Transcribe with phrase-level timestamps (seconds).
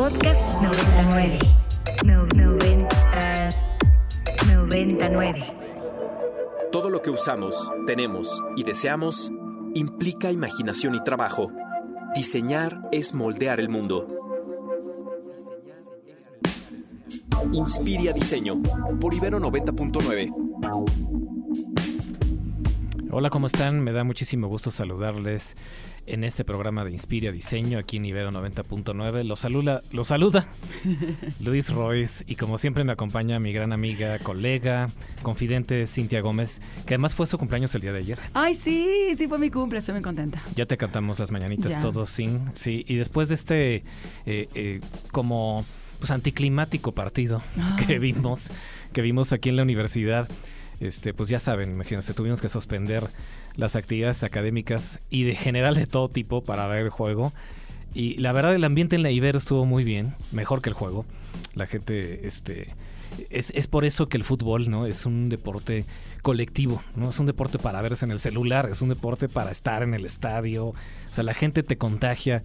[0.00, 1.38] Podcast 99.
[2.06, 3.50] No, 90,
[4.46, 5.44] 99.
[6.72, 9.30] Todo lo que usamos, tenemos y deseamos
[9.74, 11.52] implica imaginación y trabajo.
[12.14, 14.08] Diseñar es moldear el mundo.
[17.52, 18.62] Inspiria Diseño
[19.02, 21.09] por Ibero 90.9.
[23.12, 23.80] Hola, ¿cómo están?
[23.80, 25.56] Me da muchísimo gusto saludarles
[26.06, 29.24] en este programa de Inspiria Diseño aquí en Ibero 90.9.
[29.24, 30.46] Los saluda, los saluda
[31.40, 34.90] Luis Royce y como siempre me acompaña mi gran amiga, colega,
[35.22, 38.18] confidente Cintia Gómez, que además fue su cumpleaños el día de ayer.
[38.32, 40.40] Ay, sí, sí fue mi cumple, estoy muy contenta.
[40.54, 41.80] Ya te cantamos las mañanitas Ya.
[41.80, 42.84] todos, sí, sí.
[42.86, 43.74] Y después de este
[44.24, 44.80] eh, eh,
[45.10, 45.64] como
[45.98, 47.42] pues anticlimático partido
[47.76, 47.98] que sí.
[47.98, 48.52] vimos,
[48.92, 50.28] que vimos aquí en la universidad,
[50.80, 53.10] este, pues ya saben, imagínense, tuvimos que suspender
[53.56, 57.32] las actividades académicas y de general de todo tipo para ver el juego.
[57.92, 61.04] Y la verdad el ambiente en la Ibero estuvo muy bien, mejor que el juego.
[61.54, 62.74] La gente, este,
[63.28, 64.86] es, es por eso que el fútbol, ¿no?
[64.86, 65.84] Es un deporte
[66.22, 67.10] colectivo, ¿no?
[67.10, 70.06] Es un deporte para verse en el celular, es un deporte para estar en el
[70.06, 70.66] estadio.
[70.66, 70.74] O
[71.10, 72.42] sea, la gente te contagia,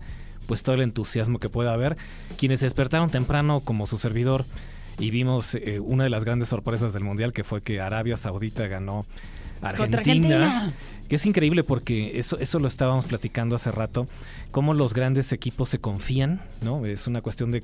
[0.48, 1.98] pues todo el entusiasmo que pueda haber.
[2.38, 4.46] Quienes se despertaron temprano, como su servidor,
[5.00, 8.68] y vimos eh, una de las grandes sorpresas del mundial, que fue que Arabia Saudita
[8.68, 9.06] ganó
[9.62, 9.98] Argentina.
[10.00, 10.74] Argentina.
[11.08, 14.08] Que es increíble porque eso, eso lo estábamos platicando hace rato,
[14.52, 16.86] cómo los grandes equipos se confían, ¿no?
[16.86, 17.64] Es una cuestión de,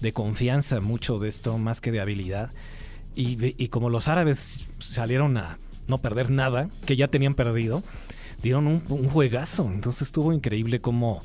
[0.00, 2.50] de confianza mucho de esto, más que de habilidad.
[3.14, 5.58] Y, y como los árabes salieron a
[5.88, 7.82] no perder nada, que ya tenían perdido,
[8.42, 9.70] dieron un, un juegazo.
[9.72, 11.22] Entonces estuvo increíble cómo,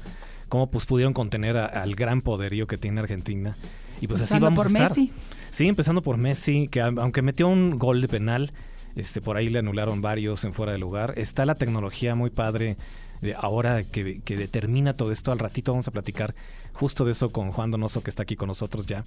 [0.47, 3.57] cómo pues, pudieron contener a- al gran poderío que tiene Argentina.
[3.99, 4.89] Y pues así vamos por a estar.
[4.89, 5.11] Messi.
[5.57, 8.51] Sí, empezando por Messi, que aunque metió un gol de penal,
[8.95, 11.15] este, por ahí le anularon varios en fuera de lugar.
[11.17, 12.77] Está la tecnología muy padre
[13.21, 15.31] de ahora que, que determina todo esto.
[15.31, 16.35] Al ratito vamos a platicar
[16.79, 19.03] justo de eso con Juan Donoso, que está aquí con nosotros ya.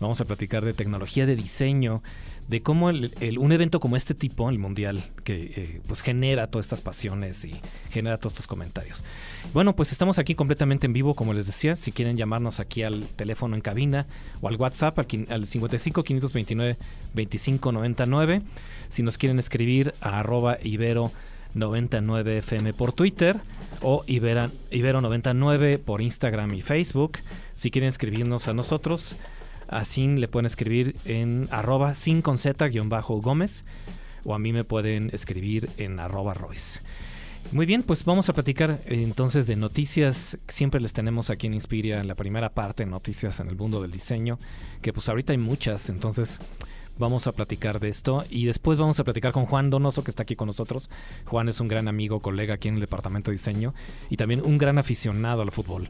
[0.00, 2.02] Vamos a platicar de tecnología de diseño,
[2.48, 6.80] de cómo un evento como este tipo, el Mundial, que eh, pues genera todas estas
[6.82, 7.54] pasiones y
[7.90, 9.04] genera todos estos comentarios.
[9.54, 11.76] Bueno, pues estamos aquí completamente en vivo, como les decía.
[11.76, 14.06] Si quieren llamarnos aquí al teléfono en cabina
[14.40, 16.76] o al WhatsApp al, quin- al 55 529
[17.14, 18.42] 2599.
[18.88, 21.12] Si nos quieren escribir a arroba ibero
[21.54, 23.38] 99fm por Twitter
[23.80, 27.18] o ibera- ibero99 por Instagram y Facebook.
[27.54, 29.16] Si quieren escribirnos a nosotros,
[29.68, 33.64] así le pueden escribir en arroba sin con z guion bajo Gómez
[34.24, 36.80] o a mí me pueden escribir en arroba Royce.
[37.50, 40.38] Muy bien, pues vamos a platicar entonces de noticias.
[40.46, 43.90] Siempre les tenemos aquí en Inspiria en la primera parte, noticias en el mundo del
[43.90, 44.38] diseño,
[44.80, 46.38] que pues ahorita hay muchas, entonces
[46.98, 50.22] vamos a platicar de esto y después vamos a platicar con Juan Donoso que está
[50.22, 50.90] aquí con nosotros.
[51.26, 53.74] Juan es un gran amigo, colega aquí en el departamento de diseño
[54.10, 55.88] y también un gran aficionado al fútbol.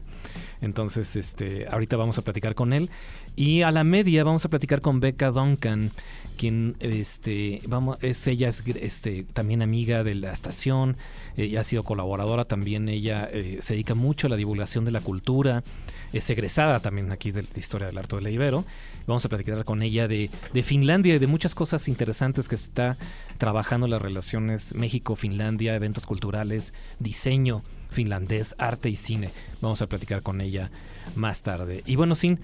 [0.61, 2.89] Entonces, este, ahorita vamos a platicar con él
[3.35, 5.91] y a la media vamos a platicar con Becca Duncan,
[6.37, 10.97] quien este vamos es ella es este también amiga de la estación,
[11.35, 15.01] ella ha sido colaboradora también, ella eh, se dedica mucho a la divulgación de la
[15.01, 15.63] cultura,
[16.11, 18.65] es egresada también aquí de, de Historia del Arte de la Ibero.
[19.07, 22.97] Vamos a platicar con ella de, de Finlandia y de muchas cosas interesantes que está
[23.37, 29.31] trabajando las relaciones México-Finlandia, eventos culturales, diseño finlandés, arte y cine.
[29.61, 30.71] Vamos a platicar con ella
[31.15, 31.83] más tarde.
[31.85, 32.39] Y bueno, Sin,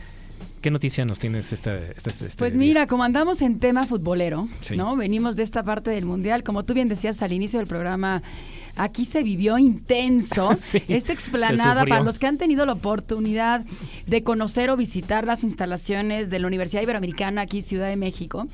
[0.62, 2.60] ¿qué noticia nos tienes este, este, este Pues día?
[2.60, 4.76] mira, como andamos en tema futbolero, Sí.
[4.78, 4.96] ¿no?
[4.96, 8.22] Venimos de esta parte del Mundial, como tú bien decías al inicio del programa,
[8.76, 13.66] aquí se vivió intenso Sí, esta explanada para los que han tenido la oportunidad
[14.08, 18.48] de conocer o visitar las instalaciones de la Universidad Iberoamericana aquí Ciudad de México.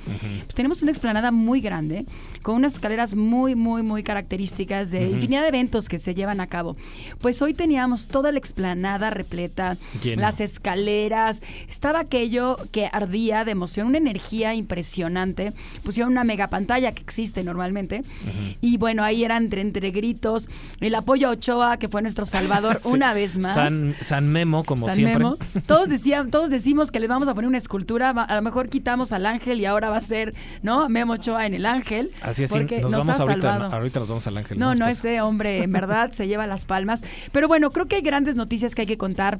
[0.45, 2.05] Pues tenemos una explanada muy grande
[2.43, 6.47] con unas escaleras muy muy muy características de infinidad de eventos que se llevan a
[6.47, 6.75] cabo.
[7.19, 10.21] Pues hoy teníamos toda la explanada repleta, Lleno.
[10.21, 15.53] las escaleras, estaba aquello que ardía de emoción, una energía impresionante.
[15.83, 18.03] Pusieron una mega pantalla que existe normalmente.
[18.61, 22.79] Y bueno, ahí eran entre, entre gritos, el apoyo a Ochoa, que fue nuestro salvador
[22.85, 22.89] Sí.
[22.89, 23.53] una vez más.
[23.53, 25.19] San, San Memo, como San siempre.
[25.19, 25.37] Memo.
[25.65, 29.11] Todos decían, todos decimos que les vamos a poner una escultura, a lo mejor quitamos
[29.11, 30.89] al ángel y ahora va a ser, ¿no?
[30.89, 32.11] Memo Ochoa en el ángel.
[32.21, 33.75] Así es, porque nos, nos, vamos ha ahorita, salvado.
[33.75, 34.59] ahorita nos vamos al ángel.
[34.59, 34.99] No, no, Después.
[34.99, 37.03] ese hombre en verdad se lleva las palmas.
[37.31, 39.39] Pero bueno, creo que hay grandes noticias que hay que contar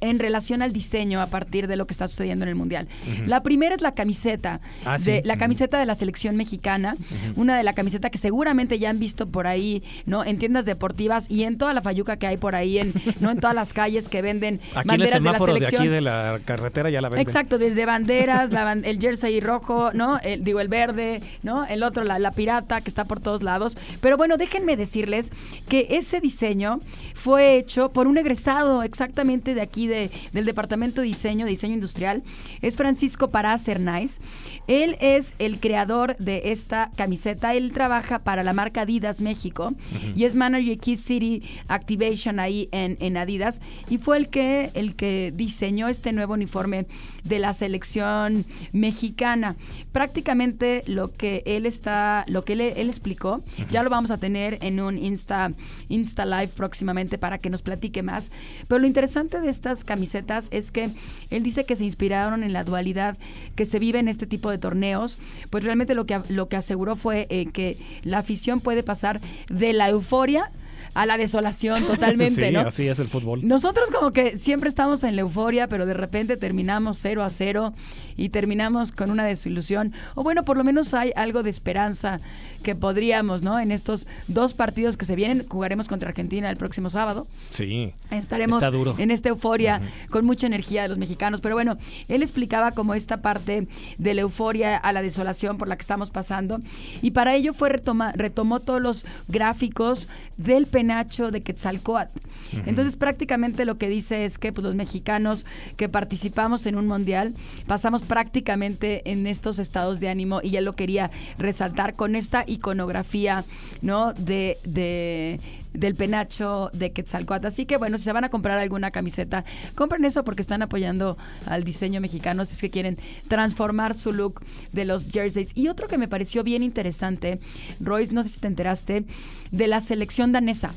[0.00, 2.88] en relación al diseño a partir de lo que está sucediendo en el mundial.
[3.26, 5.10] La primera es la camiseta, Ah, sí.
[5.12, 6.96] de la camiseta de la selección mexicana,
[7.36, 10.24] una de la camiseta que seguramente ya han visto por ahí, ¿no?
[10.24, 13.40] En tiendas deportivas y en toda la fayuca que hay por ahí, en, no en
[13.40, 15.82] todas las calles que venden Aquí en el banderas de la semáforo de, selección.
[15.82, 17.26] aquí de la carretera ya la venden.
[17.26, 20.18] Exacto, desde banderas, la ban- el jersey rojo, ¿no?
[20.20, 21.64] El, digo, el verde, ¿no?
[21.66, 23.76] El otro, la, la pirata, que está por todos lados.
[24.00, 25.30] Pero bueno, déjenme decirles
[25.68, 26.80] que ese diseño
[27.14, 31.50] fue hecho por un egresado exactamente de aquí aquí de, del Departamento de Diseño, de
[31.50, 32.24] Diseño Industrial,
[32.62, 34.20] es Francisco Pará Cernais.
[34.66, 37.54] Él es el creador de esta camiseta.
[37.54, 39.74] Él trabaja para la marca Adidas México
[40.16, 43.60] y es manager Key City Activation ahí en, en Adidas.
[43.88, 46.86] Y fue el que, el que diseñó este nuevo uniforme
[47.22, 49.56] de la selección mexicana.
[49.92, 54.58] Prácticamente lo que él está, lo que él, él explicó, ya lo vamos a tener
[54.60, 55.52] en un Insta,
[55.88, 58.32] Insta Live próximamente para que nos platique más.
[58.66, 60.90] Pero lo interesante de estas camisetas es que
[61.30, 63.18] él dice que se inspiraron en la dualidad
[63.56, 65.18] que se vive en este tipo de torneos.
[65.50, 69.20] Pues realmente lo que, lo que aseguró fue eh, que la afición puede pasar
[69.50, 70.52] de la euforia
[70.94, 72.60] a la desolación totalmente, sí, ¿no?
[72.60, 73.46] así es el fútbol.
[73.46, 77.74] Nosotros como que siempre estamos en la euforia, pero de repente terminamos 0 a 0
[78.18, 79.94] y terminamos con una desilusión.
[80.14, 82.20] O bueno, por lo menos hay algo de esperanza
[82.62, 83.58] que podríamos, ¿no?
[83.58, 87.26] En estos dos partidos que se vienen, jugaremos contra Argentina el próximo sábado.
[87.50, 87.92] Sí.
[88.10, 88.94] Estaremos Está duro.
[88.98, 89.80] en esta euforia
[90.10, 91.40] con mucha energía de los mexicanos.
[91.40, 91.78] Pero bueno,
[92.08, 96.10] él explicaba como esta parte de la euforia a la desolación por la que estamos
[96.10, 96.58] pasando.
[97.00, 102.18] Y para ello fue retoma, retomó todos los gráficos del penacho de Quetzalcoatl.
[102.66, 107.34] Entonces prácticamente lo que dice es que pues, los mexicanos que participamos en un mundial
[107.66, 113.44] pasamos prácticamente en estos estados de ánimo y él lo quería resaltar con esta iconografía,
[113.82, 114.12] ¿no?
[114.14, 115.40] De, de
[115.74, 117.46] del penacho de Quetzalcoatl.
[117.46, 119.44] Así que bueno, si se van a comprar alguna camiseta,
[119.74, 121.16] compren eso porque están apoyando
[121.46, 125.56] al diseño mexicano si es que quieren transformar su look de los jerseys.
[125.56, 127.38] Y otro que me pareció bien interesante,
[127.80, 129.04] Royce, no sé si te enteraste,
[129.50, 130.74] de la selección danesa.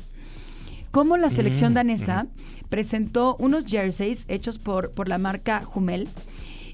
[0.90, 2.26] Cómo la selección Mm, danesa
[2.68, 6.08] presentó unos jerseys hechos por, por la marca Hummel.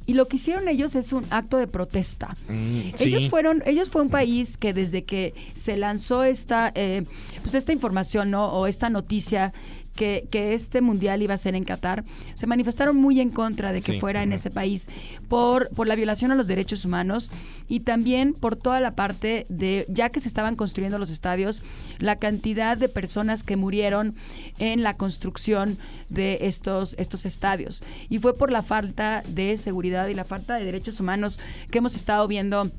[0.09, 2.35] Y lo que hicieron ellos es un acto de protesta.
[2.49, 3.05] Mm, sí.
[3.05, 7.05] Ellos fueron, ellos fue un país que desde que se lanzó esta, eh,
[7.43, 8.47] pues esta información, ¿no?
[8.47, 9.53] O esta noticia
[9.99, 12.05] que, que este mundial iba a ser en Qatar,
[12.37, 14.89] se manifestaron muy en contra de que Sí, fuera en ese país
[15.29, 17.31] por, por la violación a los derechos humanos
[17.69, 21.65] y también por toda la parte de, ya que se estaban construyendo los estadios,
[21.99, 24.15] la cantidad de personas que murieron
[24.61, 25.79] en la construcción
[26.09, 27.83] de estos, estos estadios.
[28.09, 31.41] Y fue por la falta de seguridad y la falta de derechos humanos
[31.73, 32.71] que hemos estado viendo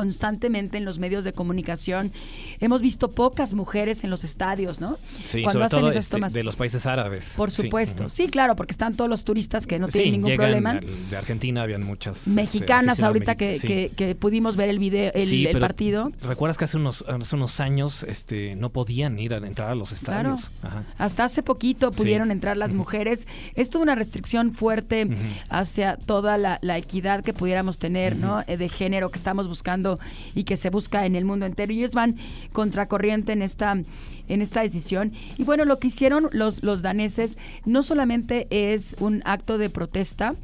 [0.00, 2.12] constantemente en los medios de comunicación.
[2.60, 4.98] Hemos visto pocas mujeres en los estadios, ¿no?
[5.24, 6.32] Sí, Cuando sobre hacen todo esas este, tomas.
[6.34, 7.32] de los países árabes.
[7.34, 8.10] Por Sí, supuesto.
[8.10, 10.80] Sí, claro, porque están todos los turistas que no Sí, tienen ningún llegan problema.
[11.10, 15.26] de Argentina habían muchas este, Mexicanas ahorita que, que- que pudimos ver el video, el,
[15.28, 16.12] Sí, el pero partido.
[16.20, 19.94] ¿Recuerdas que hace unos, hace unos años este, no podían ir a entrar a los
[20.02, 20.34] Claro.
[20.34, 20.52] estadios?
[20.62, 20.84] Ajá.
[20.98, 23.26] Hasta hace poquito pudieron entrar las mujeres.
[23.54, 25.08] Esto una restricción fuerte
[25.48, 28.42] hacia toda la, la equidad que pudiéramos tener, ¿no?
[28.46, 29.85] Eh, De género que estamos buscando
[30.34, 31.72] y que se busca en el mundo entero.
[31.72, 32.16] Y ellos van
[32.52, 35.12] contracorriente en esta, en esta decisión.
[35.38, 40.34] Y bueno, lo que hicieron los, los daneses no solamente es un acto de protesta,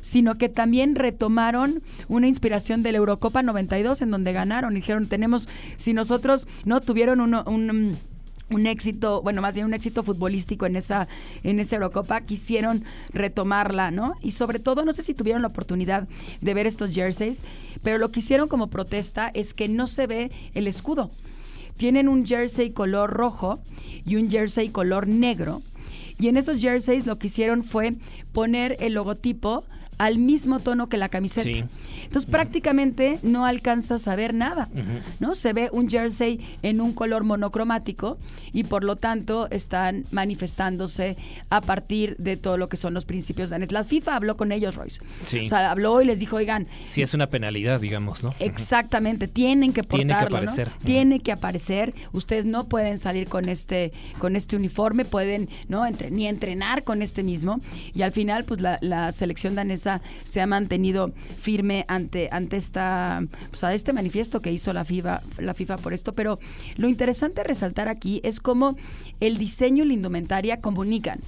[0.00, 4.74] sino que también retomaron una inspiración de la Eurocopa 92 en donde ganaron.
[4.74, 7.96] Dijeron, tenemos, si nosotros no tuvieron un
[8.50, 11.08] un éxito, bueno, más bien un éxito futbolístico en esa
[11.42, 14.14] en esa Eurocopa, quisieron retomarla, ¿no?
[14.22, 16.08] Y sobre todo, no sé si tuvieron la oportunidad
[16.40, 17.42] de ver estos jerseys,
[17.82, 21.10] pero lo que hicieron como protesta es que no se ve el escudo.
[21.76, 23.58] Tienen un jersey color rojo
[24.04, 25.62] y un jersey color negro.
[26.18, 27.94] Y en esos jerseys lo que hicieron fue
[28.32, 29.64] poner el logotipo
[29.98, 31.44] al mismo tono que la camiseta.
[31.44, 31.64] Sí.
[32.04, 34.68] Entonces prácticamente no alcanzas a ver nada,
[35.20, 35.34] ¿no?
[35.34, 38.18] Se ve un jersey en un color monocromático
[38.52, 41.16] y por lo tanto están manifestándose
[41.50, 43.72] a partir de todo lo que son los principios danes.
[43.72, 45.00] La FIFA habló con ellos, Royce.
[45.24, 45.40] Sí.
[45.40, 48.34] O sea, habló y les dijo, oigan, Sí, es una penalidad, digamos, ¿no?
[48.38, 50.36] Exactamente, tienen que Tiene que portarlo, ¿no?
[50.50, 50.70] aparecer.
[50.84, 51.94] Tiene que aparecer.
[52.12, 57.02] Ustedes no pueden salir con este con este uniforme, pueden no Entre- ni entrenar con
[57.02, 57.60] este mismo.
[57.94, 59.85] Y al final, pues la, la selección danesa
[60.22, 65.22] se ha mantenido firme ante ante esta pues, a este manifiesto que hizo la FIFA
[65.38, 66.14] la FIFA por esto.
[66.14, 66.38] Pero
[66.76, 68.76] lo interesante a resaltar aquí es cómo
[69.20, 71.20] el diseño y la indumentaria comunican.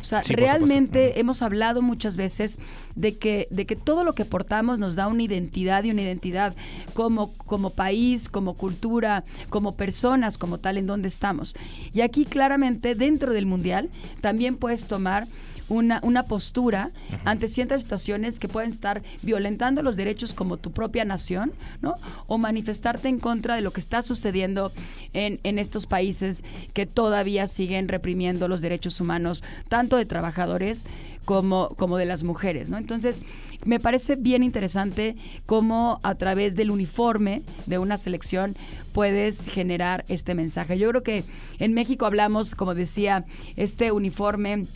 [0.00, 2.58] O sea, Sí, realmente hemos hablado muchas veces
[2.94, 6.54] de que, de que todo lo que portamos nos da una identidad y una identidad
[6.94, 11.54] como, como país, como cultura, como personas, como tal, en donde estamos.
[11.92, 13.90] Y aquí claramente, dentro del Mundial,
[14.20, 15.26] también puedes tomar
[15.72, 16.90] una, una postura
[17.24, 21.94] ante ciertas situaciones que pueden estar violentando los derechos como tu propia nación, ¿no?
[22.26, 24.72] O manifestarte en contra de lo que está sucediendo
[25.14, 30.84] en, en estos países que todavía siguen reprimiendo los derechos humanos, tanto de trabajadores
[31.24, 32.78] como, como de las mujeres, ¿no?
[32.78, 33.22] Entonces,
[33.64, 38.56] me parece bien interesante cómo a través del uniforme de una selección
[38.92, 40.78] puedes generar este mensaje.
[40.78, 41.24] Yo creo que
[41.58, 43.24] en México hablamos, como decía,
[43.56, 44.66] este uniforme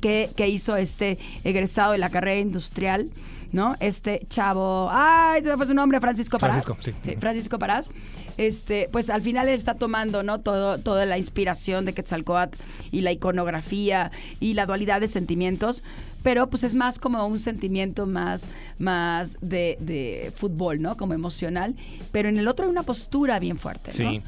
[0.00, 3.10] que, que hizo este egresado de la carrera industrial.
[3.52, 3.76] ¿no?
[3.80, 6.64] Este chavo, ay, se me fue su nombre, Francisco Parás.
[6.64, 7.16] Francisco, sí.
[7.18, 7.90] Francisco Parás.
[8.38, 10.40] Este, pues al final está tomando, ¿no?
[10.40, 12.58] Todo, toda la inspiración de Quetzalcoatl
[12.90, 14.10] y la iconografía
[14.40, 15.84] y la dualidad de sentimientos,
[16.22, 18.48] pero pues es más como un sentimiento más,
[18.78, 20.96] más de, de fútbol, ¿no?
[20.96, 21.74] Como emocional.
[22.10, 24.10] Pero en el otro hay una postura bien fuerte, ¿no?
[24.12, 24.22] Sí.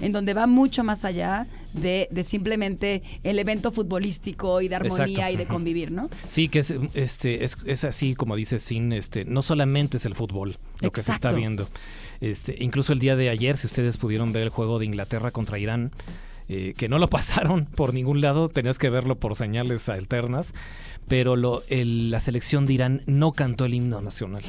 [0.00, 5.06] En donde va mucho más allá de, de simplemente el evento futbolístico y de armonía
[5.06, 5.32] Exacto.
[5.32, 6.10] y de convivir, ¿no?
[6.26, 10.14] Sí, que es, este, es, es así como dice Sin, este, no solamente es el
[10.14, 11.68] fútbol lo que se está viendo.
[12.20, 15.58] Este, incluso el día de ayer, si ustedes pudieron ver el juego de Inglaterra contra
[15.58, 15.90] Irán,
[16.48, 20.52] eh, que no lo pasaron por ningún lado, tenías que verlo por señales alternas,
[21.08, 24.42] pero lo, el- la selección de Irán no cantó el himno nacional.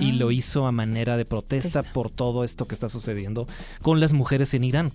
[0.00, 0.14] Y Ah.
[0.14, 3.46] lo hizo a manera de protesta por todo esto que está sucediendo
[3.82, 4.92] con las mujeres en Irán.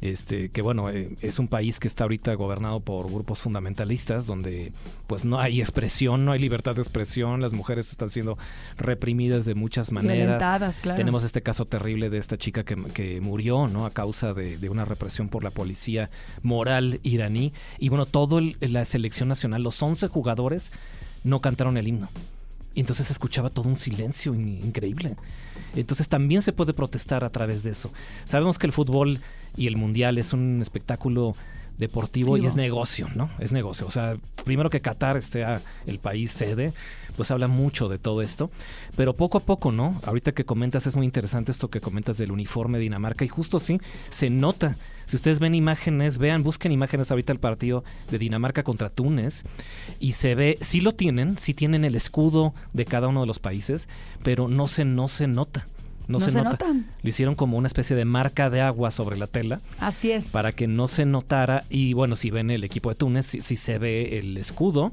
[0.00, 4.72] Este, que bueno, eh, es un país que está ahorita gobernado por grupos fundamentalistas donde
[5.08, 8.38] pues no hay expresión, no hay libertad de expresión, las mujeres están siendo
[8.76, 10.38] reprimidas de muchas maneras.
[10.80, 10.96] Claro.
[10.98, 13.86] Tenemos este caso terrible de esta chica que, que murió, ¿no?
[13.86, 16.10] A causa de, de una represión por la policía
[16.44, 17.52] moral iraní.
[17.80, 20.70] Y bueno, todo el- la selección nacional, los 11 jugadores
[21.24, 22.08] no cantaron el himno.
[22.78, 25.16] Y entonces se escuchaba todo un silencio in- increíble.
[25.74, 27.90] Entonces también se puede protestar a través de eso.
[28.24, 29.18] Sabemos que el fútbol
[29.56, 31.34] y el mundial es un espectáculo
[31.76, 33.30] deportivo y es negocio, ¿no?
[33.40, 33.84] Es negocio.
[33.84, 36.72] O sea, primero que Qatar sea el país sede,
[37.16, 38.48] pues habla mucho de todo esto.
[38.96, 40.00] Pero poco a poco, ¿no?
[40.04, 43.24] Ahorita que comentas, es muy interesante esto que comentas del uniforme de Dinamarca.
[43.24, 43.80] Y justo sí,
[44.10, 44.76] se nota.
[45.08, 49.44] Si ustedes ven imágenes, vean, busquen imágenes ahorita del partido de Dinamarca contra Túnez.
[49.98, 53.38] Y se ve, sí lo tienen, sí tienen el escudo de cada uno de los
[53.38, 53.88] países,
[54.22, 55.66] pero no se, no se nota.
[56.08, 56.50] No, No se, se nota.
[56.72, 56.86] nota.
[57.02, 60.28] Lo hicieron como una especie de marca de agua sobre la tela Así es.
[60.28, 61.64] para que no se notara.
[61.70, 64.92] Y bueno, si ven el equipo de Túnez, sí, sí se ve el escudo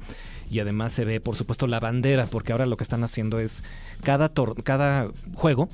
[0.51, 3.63] y además se ve, por supuesto, la bandera, porque ahora lo que están haciendo es
[4.03, 5.69] cada, tor- cada juego.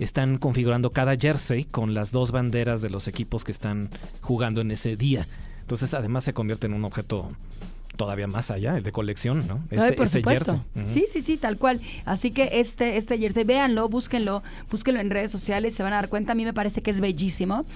[0.00, 3.90] Están configurando cada jersey con las dos banderas de los equipos que están
[4.22, 5.28] jugando en ese día.
[5.60, 7.30] Entonces, además, se convierte en un objeto
[8.00, 9.60] todavía más allá, el de colección, ¿no?
[9.70, 10.64] Ay, por ese supuesto.
[10.74, 10.88] jersey.
[10.88, 11.82] Sí, sí, sí, tal cual.
[12.06, 16.08] Así que este, este jersey, véanlo, búsquenlo, búsquenlo en redes sociales, se van a dar
[16.08, 16.32] cuenta.
[16.32, 17.66] A mí me parece que es bellísimo.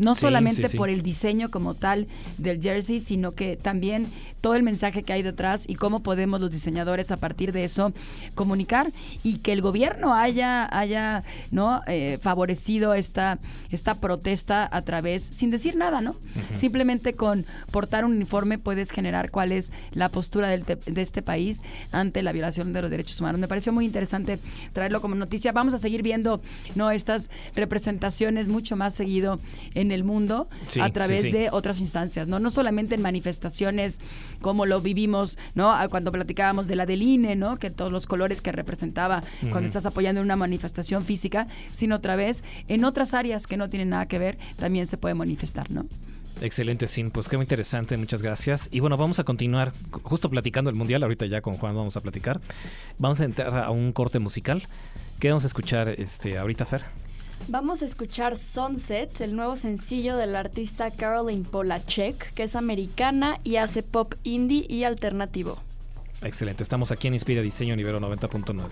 [0.00, 0.76] No Sí, solamente sí, sí.
[0.76, 2.08] por el diseño como tal
[2.38, 4.08] del jersey, sino que también
[4.40, 7.92] todo el mensaje que hay detrás y cómo podemos los diseñadores a partir de eso
[8.34, 8.92] comunicar
[9.22, 11.82] y que el gobierno haya, haya ¿no?
[11.86, 13.38] Eh, favorecido esta,
[13.70, 16.16] esta protesta a través, sin decir nada, ¿no?
[16.50, 21.22] Simplemente con portar un uniforme puedes generar cuál es la postura del te- de este
[21.22, 23.40] país ante la violación de los derechos humanos.
[23.40, 24.38] Me pareció muy interesante
[24.72, 25.52] traerlo como noticia.
[25.52, 26.40] Vamos a seguir viendo
[26.74, 26.90] ¿no?
[26.90, 29.40] estas representaciones mucho más seguido
[29.74, 31.30] en el mundo Sí, a través sí.
[31.30, 32.38] de otras instancias, ¿no?
[32.40, 34.00] No solamente en manifestaciones
[34.40, 35.70] como lo vivimos, ¿no?
[35.72, 37.58] Ah, Cuando platicábamos de la del INE, ¿no?
[37.58, 42.16] Que todos los colores que representaba cuando estás apoyando en una manifestación física, sino otra
[42.16, 45.86] vez en otras áreas que no tienen nada que ver, también se puede manifestar, ¿no?
[46.40, 47.10] Excelente, Sin.
[47.10, 48.68] Pues qué muy interesante, muchas gracias.
[48.70, 51.02] Y bueno, vamos a continuar justo platicando el Mundial.
[51.02, 52.40] Ahorita ya con Juan vamos a platicar.
[52.98, 54.62] Vamos a entrar a un corte musical.
[55.18, 56.82] ¿Qué vamos a escuchar este, ahorita, Fer?
[57.46, 63.40] Vamos a escuchar Sunset, el nuevo sencillo de la artista Caroline Polachek, que es americana
[63.44, 65.58] y hace pop indie y alternativo.
[66.20, 68.68] Excelente, estamos aquí en Inspira Diseño Nivel 90.9.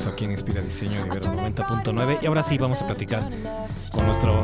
[0.00, 3.28] regreso aquí en Inspira Diseño Nivel 90.9 y ahora sí vamos a platicar
[3.92, 4.42] con nuestro...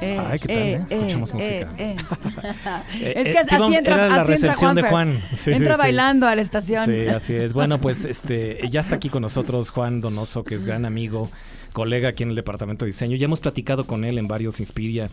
[0.00, 0.84] Eh, Ay, ¿qué tal, eh?
[0.90, 1.54] Escuchamos música.
[1.54, 1.66] eh.
[1.78, 1.96] Eh,
[2.94, 4.82] es eh, que sí, así vamos- entra, era la así entra recepción de.
[4.82, 5.22] Juan.
[5.34, 5.78] Sí, entra sí, sí.
[5.78, 6.84] bailando a la estación.
[6.84, 7.52] Sí, así es.
[7.54, 11.30] Bueno, pues este ya está aquí con nosotros Juan Donoso, que es gran amigo,
[11.72, 13.16] colega aquí en el departamento de diseño.
[13.16, 15.08] Ya hemos platicado con él en varios Inspiria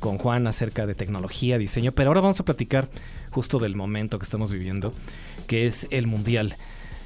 [0.00, 2.88] con Juan acerca de tecnología, diseño, pero ahora vamos a platicar
[3.30, 4.94] justo del momento que estamos viviendo,
[5.46, 6.56] que es el mundial.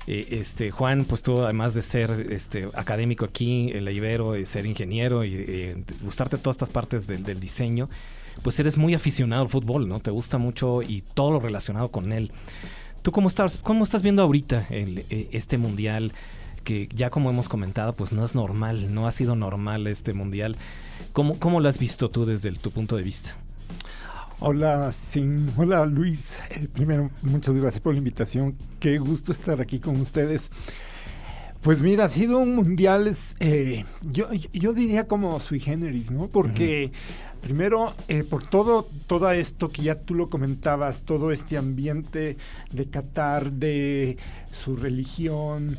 [0.06, 4.46] Eh, este Juan, pues tú además de ser este académico aquí en la Ibero, y
[4.46, 7.88] ser ingeniero y eh, gustarte todas estas partes del, diseño,
[8.42, 10.00] pues eres muy aficionado al fútbol, ¿no?
[10.00, 12.32] Te gusta mucho y todo lo relacionado con él.
[13.02, 16.12] ¿Tú cómo estás, cómo estás viendo ahorita eh, este mundial?
[16.64, 20.56] Que ya como hemos comentado, pues no es normal, no ha sido normal este mundial.
[21.12, 23.36] ¿Cómo, cómo lo has visto tú desde tu punto de vista?
[24.40, 25.52] Hola, Sin.
[25.56, 26.38] Hola, Luis.
[26.50, 28.54] Eh, primero, muchas gracias por la invitación.
[28.78, 30.52] Qué gusto estar aquí con ustedes.
[31.60, 36.28] Pues mira, ha sido un mundial, eh, yo, yo diría como sui generis, ¿no?
[36.28, 36.92] Porque
[37.40, 42.36] primero, eh, por todo, todo esto que ya tú lo comentabas, todo este ambiente
[42.70, 44.18] de Qatar, de
[44.52, 45.76] su religión,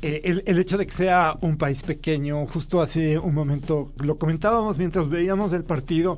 [0.00, 4.16] eh, el, el, hecho de que sea un país pequeño, justo hace un momento lo
[4.16, 6.16] comentábamos mientras veíamos el partido,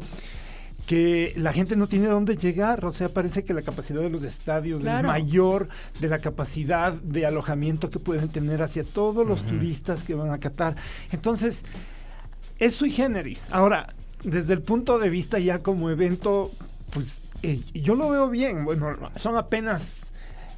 [0.90, 4.25] que la gente no tiene dónde llegar, o sea, parece que la capacidad de los
[4.25, 5.06] estadios Claro.
[5.06, 5.68] es mayor
[6.00, 10.40] de la capacidad de alojamiento que pueden tener hacia todos los turistas que van a
[10.40, 10.75] Qatar.
[11.12, 11.62] Entonces,
[12.59, 13.47] es sui generis.
[13.52, 13.94] Ahora,
[14.25, 16.50] desde el punto de vista ya como evento,
[16.92, 18.64] pues eh, yo lo veo bien.
[18.64, 20.00] Bueno, son apenas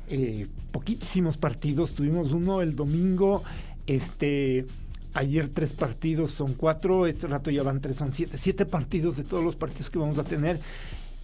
[0.09, 1.93] eh, poquísimos partidos.
[1.93, 3.43] Tuvimos uno el domingo,
[3.87, 4.65] este
[5.15, 9.25] ayer tres partidos, son cuatro, este rato ya van tres, son siete, siete partidos de
[9.25, 10.61] todos los partidos que vamos a tener.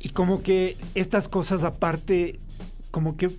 [0.00, 2.38] Y como que estas cosas aparte,
[2.90, 3.30] como que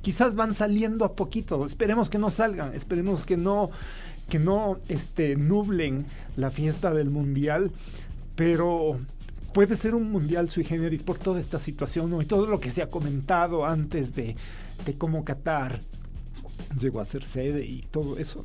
[0.00, 1.66] quizás van saliendo a poquito.
[1.66, 3.70] Esperemos que no salgan, esperemos que no,
[4.28, 7.72] que no este, nublen la fiesta del mundial,
[8.36, 8.98] pero
[9.52, 12.22] puede ser un mundial sui generis por toda esta situación ¿no?
[12.22, 14.36] y todo lo que se ha comentado antes de,
[14.86, 15.80] de cómo Qatar
[16.78, 18.44] llegó a ser sede y todo eso.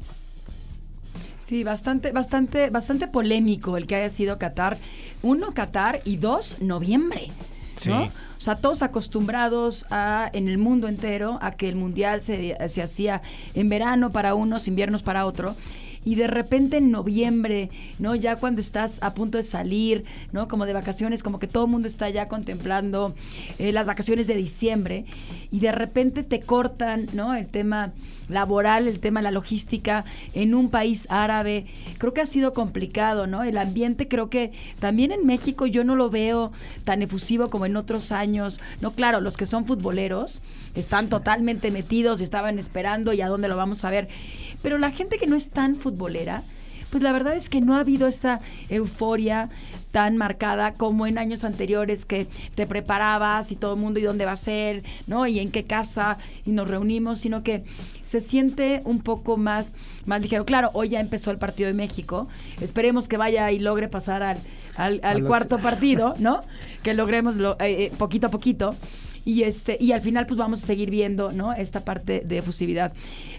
[1.44, 4.78] Sí, bastante, bastante, bastante polémico el que haya sido Qatar.
[5.22, 7.32] Uno, Qatar y dos, noviembre.
[7.86, 8.06] ¿no?
[8.06, 8.12] Sí.
[8.38, 12.82] O sea, todos acostumbrados a, en el mundo entero a que el mundial se, se
[12.82, 13.22] hacía
[13.56, 15.58] en verano para unos, inviernos para otro.
[16.06, 17.70] Y de repente en noviembre,
[18.00, 18.16] ¿no?
[18.16, 20.48] Ya cuando estás a punto de salir, ¿no?
[20.48, 23.16] Como de vacaciones, como que todo el mundo está ya contemplando
[23.60, 25.06] eh, las vacaciones de diciembre.
[25.52, 27.34] Y de repente te cortan, ¿no?
[27.34, 27.94] El tema
[28.30, 31.66] laboral, el tema de la logística en un país árabe.
[31.98, 33.44] Creo que ha sido complicado, ¿no?
[33.44, 36.52] El ambiente creo que también en México yo no lo veo
[36.84, 38.60] tan efusivo como en otros años.
[38.82, 40.42] No, claro, los que son futboleros
[40.76, 44.08] están totalmente metidos y estaban esperando y a dónde lo vamos a ver.
[44.62, 45.93] Pero la gente que no es tan futbolera,
[46.90, 49.50] pues la verdad es que no ha habido esa euforia
[49.92, 54.26] tan marcada como en años anteriores que te preparabas y todo el mundo y dónde
[54.26, 55.26] va a ser, ¿no?
[55.28, 57.64] Y en qué casa y nos reunimos, sino que
[58.02, 59.74] se siente un poco más,
[60.06, 60.46] más ligero.
[60.46, 62.28] Claro, hoy ya empezó el partido de México.
[62.62, 64.38] Esperemos que vaya y logre pasar al,
[64.76, 66.42] al, al los- cuarto partido, ¿no?
[66.84, 68.76] Que logremos lo- eh, eh, poquito a poquito.
[69.26, 71.54] Y este, y al final, pues vamos a seguir viendo, ¿no?
[71.54, 72.94] Esta parte de efusividad.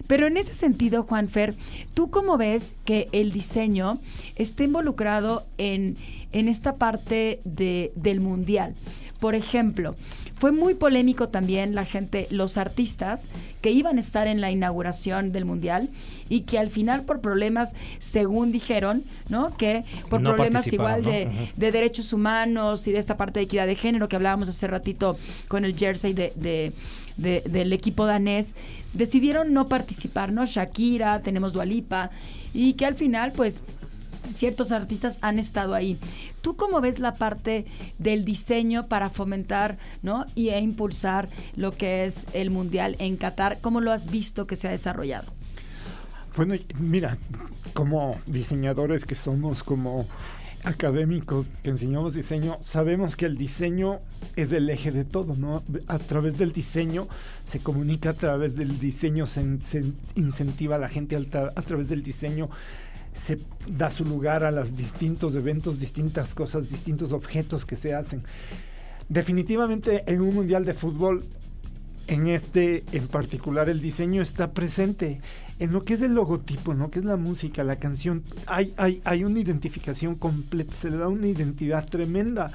[0.07, 1.55] Pero en ese sentido, Juanfer,
[1.93, 3.99] ¿tú cómo ves que el diseño
[4.35, 5.97] esté involucrado en,
[6.31, 8.75] en esta parte de, del mundial?
[9.25, 9.95] Por ejemplo,
[10.35, 13.27] fue muy polémico también la gente, los artistas
[13.61, 15.89] que iban a estar en la inauguración del mundial
[16.29, 19.57] y que al final por problemas, según dijeron, ¿no?
[19.57, 21.09] Que por No problemas igual ¿no?
[21.09, 25.17] de, derechos humanos y de esta parte de equidad de género que hablábamos hace ratito
[25.47, 26.71] con el jersey de, de-
[27.17, 28.55] de- del equipo danés,
[28.93, 30.45] decidieron no participar, ¿no?
[30.45, 32.11] Shakira, tenemos Dualipa,
[32.53, 33.63] y que al final, pues,
[34.29, 35.97] ciertos artistas han estado ahí.
[36.41, 37.65] ¿Tú cómo ves la parte
[37.97, 40.25] del diseño para fomentar, ¿no?
[40.35, 43.59] Y e impulsar lo que es el mundial en Qatar?
[43.61, 45.31] ¿Cómo lo has visto que se ha desarrollado?
[46.35, 47.17] Bueno, mira,
[47.73, 50.05] como diseñadores que somos, como
[50.65, 53.99] académicos que enseñamos diseño, sabemos que el diseño
[54.35, 55.63] es el eje de todo, ¿no?
[55.87, 57.07] A través del diseño
[57.43, 59.83] se comunica, a través del diseño se, in- se
[60.15, 62.49] incentiva a la gente, a través del diseño
[63.15, 63.39] se
[63.71, 68.23] da su lugar a los distintos eventos, distintas cosas, distintos objetos que se hacen.
[69.07, 71.23] Definitivamente en un mundial de fútbol
[72.07, 75.21] en este en particular el diseño está presente
[75.59, 78.23] en lo que es el logotipo, en lo que es la música, la canción.
[78.45, 82.51] Hay, hay, hay una identificación completa, se le da una identidad tremenda.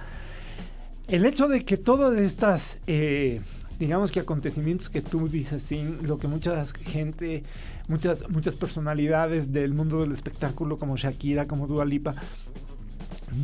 [1.08, 3.40] El hecho de que todas estas, eh,
[3.80, 7.42] digamos que acontecimientos que tú dices, sin lo que mucha gente,
[7.88, 12.14] muchas, muchas personalidades del mundo del espectáculo, como Shakira, como Dua Lipa,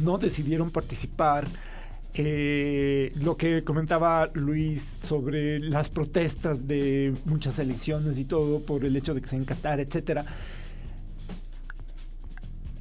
[0.04, 1.48] no decidieron participar.
[2.18, 8.96] Eh, lo que comentaba Luis sobre las protestas de muchas elecciones y todo por el
[8.96, 10.24] hecho de que se en Qatar, etcétera.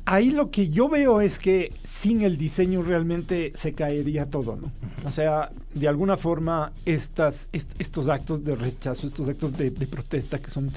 [0.07, 4.71] Ahí lo que yo veo es que sin el diseño realmente se caería todo, ¿no?
[5.03, 9.87] O sea, de alguna forma estas, est- estos actos de rechazo, estos actos de, de
[9.87, 10.69] protesta que son,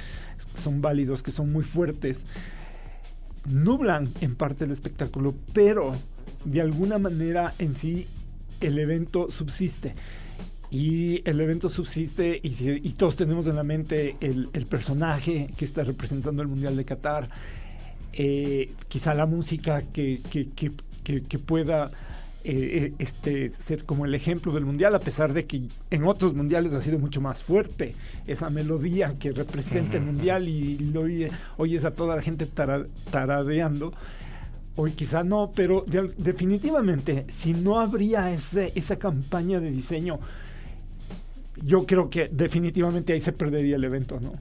[0.54, 2.24] son válidos, que son muy fuertes,
[3.46, 5.94] nublan en parte el espectáculo, pero
[6.44, 8.06] de alguna manera en sí
[8.60, 9.94] el evento subsiste.
[10.70, 15.50] Y el evento subsiste y, si- y todos tenemos en la mente el, el personaje
[15.56, 17.30] que está representando el Mundial de Qatar,
[18.12, 20.72] eh, quizá la música que, que- que-
[21.04, 21.90] que- que pueda
[22.44, 26.72] eh, este, ser como el ejemplo del mundial, a pesar de que en otros mundiales
[26.72, 27.94] ha sido mucho más fuerte
[28.26, 32.86] esa melodía que representa el mundial y lo oye- oyes a toda la gente tara-
[33.10, 33.92] taradeando.
[34.76, 40.20] Hoy quizá no, pero de- definitivamente, si no habría ese, esa campaña de diseño,
[41.64, 44.34] yo creo que definitivamente ahí se perdería el evento, ¿no?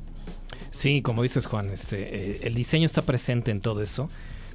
[0.78, 4.12] Sí, como dices Juan, este, eh, el diseño está presente en todo eso,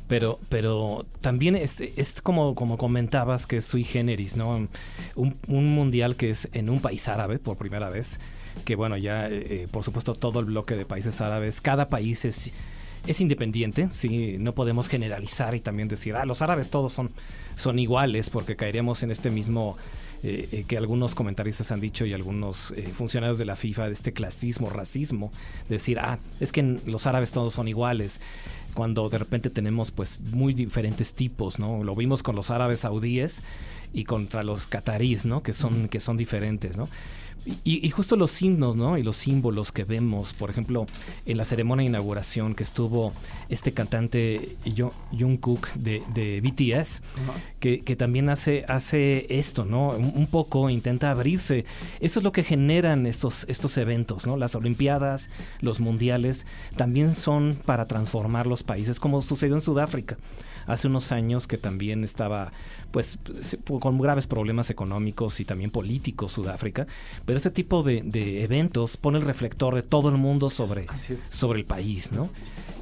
[0.06, 4.68] pero, pero también este, es como, como comentabas que es sui generis, ¿no?
[5.16, 8.20] Un, un mundial que es en un país árabe por primera vez,
[8.64, 12.24] que bueno, ya eh, eh, por supuesto todo el bloque de países árabes, cada país
[12.24, 12.52] es,
[13.08, 17.11] es independiente, sí, no podemos generalizar y también decir, ah, los árabes todos son,
[17.56, 19.76] son iguales, porque caeríamos en este mismo
[20.24, 23.92] eh, eh, que algunos comentaristas han dicho y algunos eh, funcionarios de la FIFA de
[23.92, 25.32] este clasismo, racismo,
[25.68, 28.20] decir, ah, es que los árabes todos son iguales,
[28.74, 31.85] cuando de repente tenemos pues muy diferentes tipos, ¿no?
[31.85, 33.42] Lo vimos con los árabes saudíes
[33.92, 35.42] y contra los catarís, ¿no?
[35.42, 36.88] Que son, que son diferentes, ¿no?
[37.44, 38.96] Y, y justo los himnos, ¿no?
[38.98, 40.87] Y los símbolos que vemos, por ejemplo,
[41.26, 43.12] en la ceremonia de inauguración que estuvo
[43.48, 44.56] este cantante
[45.11, 47.02] Jungkook de, de BTS,
[47.58, 49.88] que, que también hace, hace esto, ¿no?
[49.88, 51.64] Un, un poco intenta abrirse.
[51.98, 54.37] Eso es lo que generan estos, estos eventos, ¿no?
[54.37, 55.28] Las Olimpiadas,
[55.61, 60.16] los Mundiales, también son para transformar los países, como sucedió en Sudáfrica
[60.66, 62.53] hace unos años que también estaba
[62.92, 63.18] pues
[63.81, 66.87] con graves problemas económicos y también políticos Sudáfrica,
[67.27, 70.87] pero este tipo de, de eventos pone el reflector de todo el mundo sobre,
[71.31, 72.31] sobre el país, ¿no?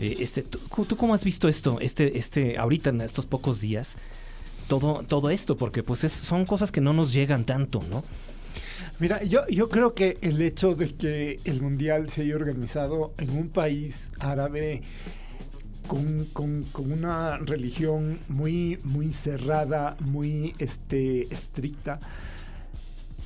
[0.00, 3.96] Eh, este, ¿tú, tú cómo has visto esto, este, este, ahorita en estos pocos días,
[4.68, 5.56] todo, todo esto?
[5.56, 8.04] Porque pues es- son cosas que no nos llegan tanto, ¿no?
[8.98, 13.30] Mira, yo, yo creo que el hecho de que el mundial se haya organizado en
[13.30, 14.82] un país árabe
[15.86, 21.98] con, con- una religión muy, muy cerrada, muy este, estricta,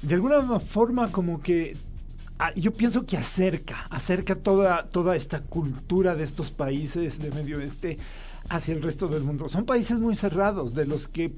[0.03, 1.77] de alguna forma como que
[2.39, 7.59] ah, yo pienso que acerca, acerca toda, toda esta cultura de estos países de Medio
[7.59, 7.99] Oeste
[8.49, 9.49] hacia el resto del mundo.
[9.49, 11.33] Son países muy cerrados, de los que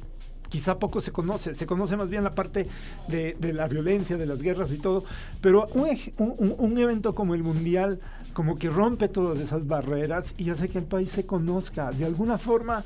[0.48, 2.68] quizá poco se conoce, se conoce más bien la parte
[3.08, 5.04] de, de la violencia, de las guerras y todo,
[5.40, 8.00] pero un- un evento como el Mundial
[8.36, 11.90] como que rompe todas esas barreras y hace que el país se conozca.
[11.90, 12.84] De alguna forma,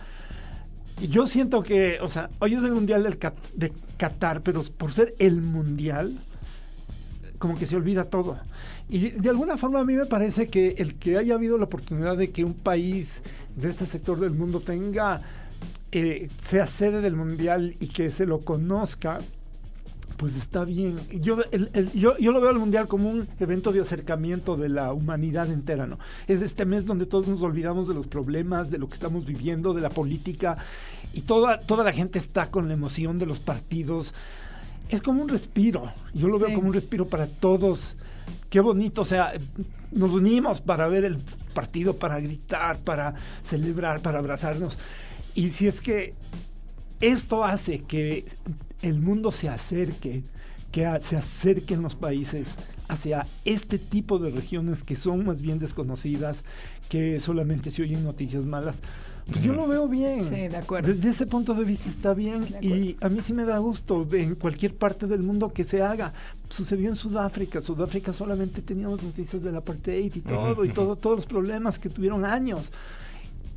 [1.01, 3.19] yo siento que, o sea, hoy es el Mundial
[3.57, 6.17] de Qatar, pero por ser el Mundial,
[7.41, 8.39] como que se olvida todo.
[8.89, 12.17] Y de alguna forma a mí me parece que el que haya habido la oportunidad
[12.17, 13.21] de que un país
[13.57, 15.21] de este sector del mundo tenga,
[15.91, 19.19] eh, sea sede del Mundial y que se lo conozca,
[20.17, 20.99] pues está bien.
[21.21, 24.69] Yo, el- el- yo, yo lo veo al Mundial como un evento de acercamiento de
[24.69, 25.99] la humanidad entera, ¿no?
[26.29, 29.73] Es este mes donde todos nos olvidamos de los problemas, de lo que estamos viviendo,
[29.73, 30.59] de la política,
[31.15, 34.13] y toda, toda la gente está con la emoción de los partidos.
[34.91, 35.91] Es como un respiro.
[36.15, 36.45] Yo lo Sí.
[36.45, 37.95] veo como un respiro para todos.
[38.51, 39.33] Qué bonito, o sea,
[39.93, 41.19] nos unimos para ver el
[41.55, 44.77] partido, para gritar, para celebrar, para abrazarnos.
[45.35, 46.15] Y si es que
[47.01, 48.25] esto hace que
[48.83, 50.23] el mundo se acerque,
[50.73, 52.55] que a- se acerquen los países
[52.89, 56.45] hacia este tipo de regiones que son más bien desconocidas,
[56.89, 58.83] que solamente se oyen noticias malas,
[59.31, 60.25] pues yo lo veo bien.
[60.25, 60.89] Sí, de acuerdo.
[60.93, 64.05] Desde ese punto de vista está bien De y a mí sí me da gusto
[64.05, 66.13] de en cualquier parte del mundo que se haga.
[66.49, 67.61] Sucedió en Sudáfrica.
[67.61, 72.25] Sudáfrica solamente teníamos noticias del apartheid y todo, y todo, todos los problemas que tuvieron
[72.25, 72.73] años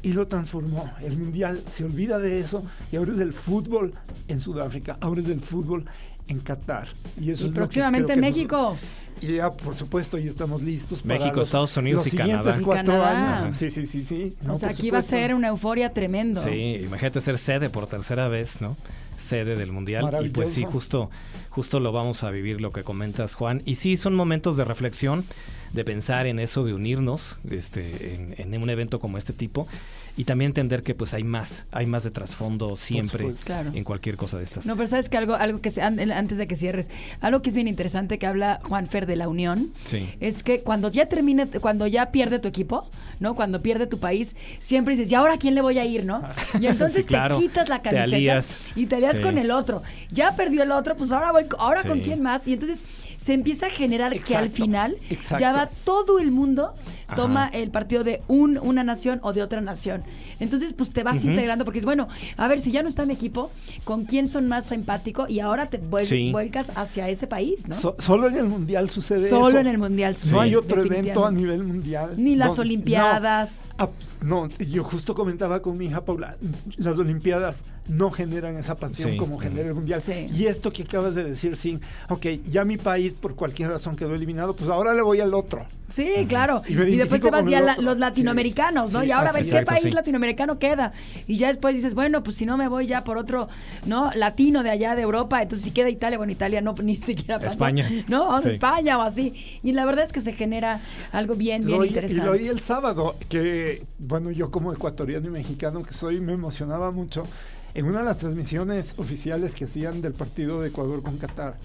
[0.03, 0.91] y lo transformó.
[1.01, 3.93] El mundial se olvida de eso y ahora es del fútbol
[4.27, 5.85] en Sudáfrica, ahora es del fútbol
[6.27, 6.89] en Qatar.
[7.19, 8.77] Y, eso Y es lo que próximamente México.
[9.25, 12.37] Y ya, por supuesto, ya estamos listos para México, los- Estados Unidos los y siguientes
[12.41, 12.61] Canadá.
[12.61, 13.37] Y cuatro Canadá.
[13.43, 13.57] años.
[13.57, 14.35] Sí, sí, sí, sí.
[14.43, 15.25] o No, sea, por aquí va a supuesto.
[15.25, 16.41] ser una euforia tremendo.
[16.43, 18.75] Sí, imagínate ser sede por tercera vez, ¿no?
[19.17, 20.09] Sede del Mundial.
[20.25, 21.09] Y pues sí, justo,
[21.49, 23.61] justo lo vamos a vivir lo que comentas, Juan.
[23.65, 25.23] Y sí, son momentos de reflexión,
[25.71, 29.67] de pensar en eso, de unirnos este, en, en un evento como este tipo.
[30.15, 33.31] Y también entender que pues hay más, hay más de trasfondo siempre.
[33.43, 33.71] Claro.
[33.73, 34.67] en cualquier cosa de estas.
[34.67, 37.67] No, pero sabes que algo, algo que antes de que cierres, algo que es bien
[37.67, 40.07] interesante que habla Juan Fer de la Unión, Sí.
[40.19, 42.87] es que cuando ya termine, cuando ya pierde tu equipo,
[43.19, 43.33] ¿no?
[43.35, 46.21] Cuando pierde tu país, siempre dices, ¿y ahora a quién le voy a ir, no?
[46.61, 47.35] Y entonces Sí, claro.
[47.35, 48.57] te quitas la Te camiseta alías.
[48.75, 49.21] y te alías Sí.
[49.23, 49.81] con el otro.
[50.11, 52.47] Ya perdió el otro, pues ahora voy, ahora con quién más.
[52.47, 52.81] Y entonces
[53.17, 55.41] se empieza a generar que al final exacto.
[55.41, 56.75] ya va todo el mundo
[57.07, 57.15] Ajá.
[57.15, 60.03] toma el partido de un, una nación o de otra nación.
[60.39, 63.13] Entonces, pues te vas integrando porque es bueno, a ver, si ya no está mi
[63.13, 63.51] equipo,
[63.83, 65.27] ¿con quién son más empático?
[65.27, 66.31] Y ahora te vuel- Sí.
[66.31, 67.75] vuelcas hacia ese país, ¿no?
[67.75, 69.41] So- solo en el mundial sucede eso.
[69.43, 72.13] Solo en el mundial No sucede, hay otro evento a nivel mundial.
[72.17, 73.65] Ni las Olimpiadas.
[73.77, 73.89] No, ah,
[74.21, 76.37] no, yo justo comentaba con mi hija Paula,
[76.77, 79.17] las Olimpiadas no generan esa pasión Sí.
[79.17, 79.99] como genera el mundial.
[79.99, 80.27] Sí.
[80.35, 84.13] Y esto que acabas de decir, sí, ok, ya mi país por cualquier razón quedó
[84.15, 85.65] eliminado, pues ahora le voy al otro.
[85.93, 86.63] Sí, claro.
[86.67, 89.01] Y después te vas ya la- los latinoamericanos, Sí, ¿no?
[89.01, 89.91] sí, y ahora a ver qué país Sí.
[89.91, 90.91] latinoamericano queda.
[91.27, 93.47] Y ya después dices, bueno, pues si no me voy ya por otro,
[93.85, 94.09] ¿no?
[94.15, 97.53] Latino de allá de Europa, entonces si queda Italia, bueno, Italia no ni siquiera pasó.
[97.53, 97.87] España.
[98.07, 98.49] No, Sí.
[98.49, 99.33] España o así.
[99.61, 100.79] Y la verdad es que se genera
[101.11, 102.25] algo bien, bien Lo oí- y interesante.
[102.25, 106.89] lo oí el sábado, que bueno, yo como ecuatoriano y mexicano que soy, me emocionaba
[106.89, 107.23] mucho.
[107.75, 111.57] En una de las transmisiones oficiales que hacían del partido de Ecuador con Qatar,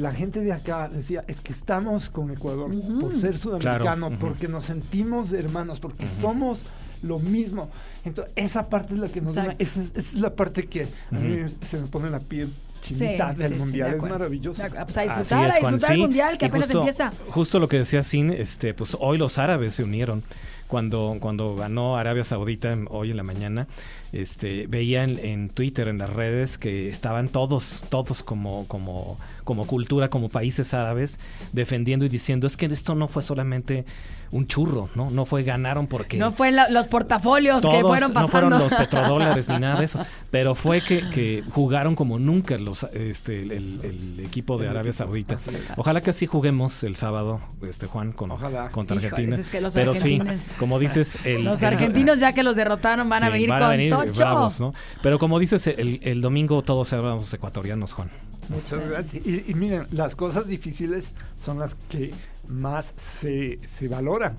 [0.00, 4.16] la gente de acá decía, es que estamos con Ecuador por ser sudamericano, ujú.
[4.18, 6.64] porque nos sentimos hermanos, porque somos
[7.02, 7.70] lo mismo.
[8.04, 9.36] Entonces, esa parte es la que nos...
[9.36, 9.56] Exacto.
[9.58, 12.94] Esa es, esa es la parte que a mí se me pone la piel Sí,
[12.94, 13.94] chinita del sí, sí, de mundial.
[13.94, 14.62] es maravilloso.
[14.62, 15.92] Pues a Así disfrutar, es, a disfrutar sí.
[15.92, 17.12] el mundial que Y apenas justo, empieza.
[17.28, 20.22] Justo lo que decía Sin, este, pues hoy los árabes se unieron.
[20.66, 23.66] Cuando, cuando ganó Arabia Saudita hoy en la mañana,
[24.12, 29.66] este, veía en, en Twitter, en las redes, que estaban todos, todos como, como, como
[29.66, 31.18] cultura, como países árabes,
[31.52, 33.84] defendiendo y diciendo, es que esto no fue solamente
[34.32, 35.10] un churro, ¿no?
[35.10, 38.28] No fue ganaron porque No fue la- los portafolios que fueron no pasando.
[38.28, 42.84] fueron los petrodólares ni nada de eso, pero fue que, que jugaron como nunca los
[42.92, 45.38] este el, el- el equipo de El Arabia equipo, Saudita.
[45.76, 48.70] Ojalá que así juguemos el sábado, este Juan, con, Ojalá.
[48.70, 49.34] contra Argentina.
[49.34, 50.20] es que los pero sí,
[50.60, 53.90] como dices, el, los argentinos ya que los derrotaron van a venir van con venir
[53.90, 53.99] tocho.
[54.06, 54.74] Bravos, ¿no?
[55.02, 58.10] Pero como dices, el, el domingo todos éramos ecuatorianos, Juan.
[58.48, 59.26] Muchas gracias.
[59.26, 62.12] Y, y miren, las cosas difíciles son las que
[62.48, 64.38] más se, se valoran.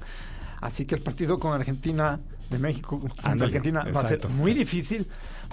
[0.59, 2.19] Así que el partido con Argentina,
[2.49, 4.59] de México contra Argentina, va a ser muy sí.
[4.59, 5.07] difícil.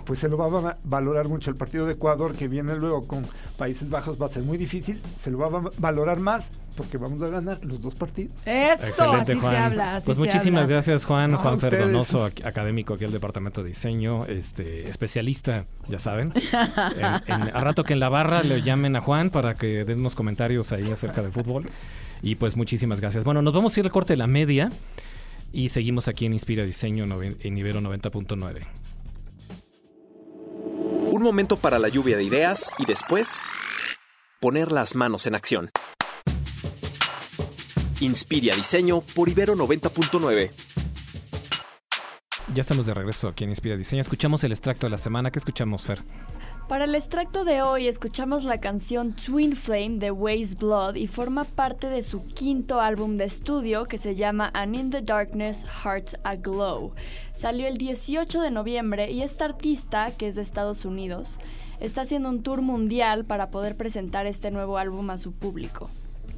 [0.09, 1.51] Pues se lo va a va- valorar mucho.
[1.51, 3.27] El partido de Ecuador, que viene luego con
[3.59, 4.99] Países Bajos, va a ser muy difícil.
[5.19, 8.47] Se lo va a va- valorar más porque vamos a ganar los dos partidos.
[8.47, 9.53] Eso, Excelente, así Juan.
[9.53, 9.97] se habla.
[9.97, 10.73] Así pues se muchísimas habla.
[10.77, 11.33] gracias, Juan.
[11.33, 11.61] No, Juan.
[11.61, 16.33] Ferdonoso, ac- académico aquí del Departamento de Diseño, este especialista, ya saben.
[17.27, 20.01] En- en- al rato que en la barra le llamen a Juan para que den
[20.01, 21.69] unos comentarios ahí acerca del fútbol.
[22.23, 23.25] Y pues muchísimas gracias.
[23.25, 24.73] Bueno, nos vamos a ir al corte de la media
[25.53, 28.63] y seguimos aquí en Inspira Diseño en Ibero 90.9.
[31.11, 33.41] Un momento para la lluvia de ideas y después
[34.41, 35.71] poner las manos en acción.
[38.01, 40.51] Inspira Diseño por Ibero 90.9.
[42.55, 44.03] Ya estamos de regreso aquí en Inspira Diseño.
[44.03, 45.31] Escuchamos el extracto de la semana.
[45.31, 46.03] ¿Qué escuchamos, Fer?
[46.69, 51.45] Para el extracto de hoy escuchamos la canción Twin Flame de Waze Blood y forma
[51.45, 56.19] parte de su quinto álbum de estudio que se llama And in the Darkness Hearts
[56.25, 56.93] Aglow.
[57.33, 61.39] Salió el 18 de noviembre y esta artista, que es de Estados Unidos,
[61.81, 65.89] está haciendo un tour mundial para poder presentar este nuevo álbum a su público.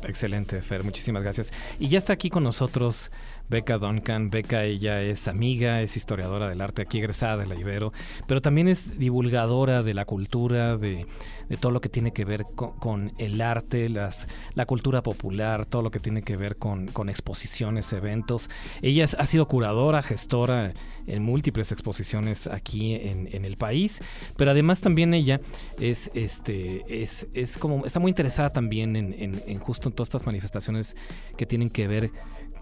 [0.04, 1.52] Excelente, Fer, muchísimas gracias.
[1.80, 3.10] Y ya está aquí con nosotros
[3.50, 4.30] Becca Duncan.
[4.30, 7.92] Becca, ella es amiga, es historiadora del arte aquí egresada de la Ibero,
[8.26, 11.06] pero también es divulgadora de la cultura, de,
[11.48, 15.90] de todo lo que tiene que ver con, el arte, la cultura popular, todo lo
[15.90, 18.48] que tiene que ver con, con exposiciones, eventos.
[18.82, 20.72] Ella ha sido curadora, gestora
[21.06, 24.00] en múltiples exposiciones aquí en, en el país,
[24.36, 25.40] pero además también ella
[25.80, 30.08] es, este, es, es como, está muy interesada también en, en- en justo en todas
[30.08, 30.94] estas manifestaciones
[31.36, 32.10] que tienen que ver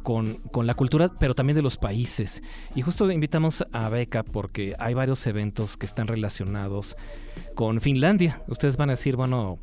[0.02, 2.42] con, con la cultura, pero también de los países.
[2.74, 6.96] Y justo invitamos a Beca porque hay varios eventos que están relacionados
[7.54, 8.42] con Finlandia.
[8.48, 9.58] Ustedes van a decir, bueno,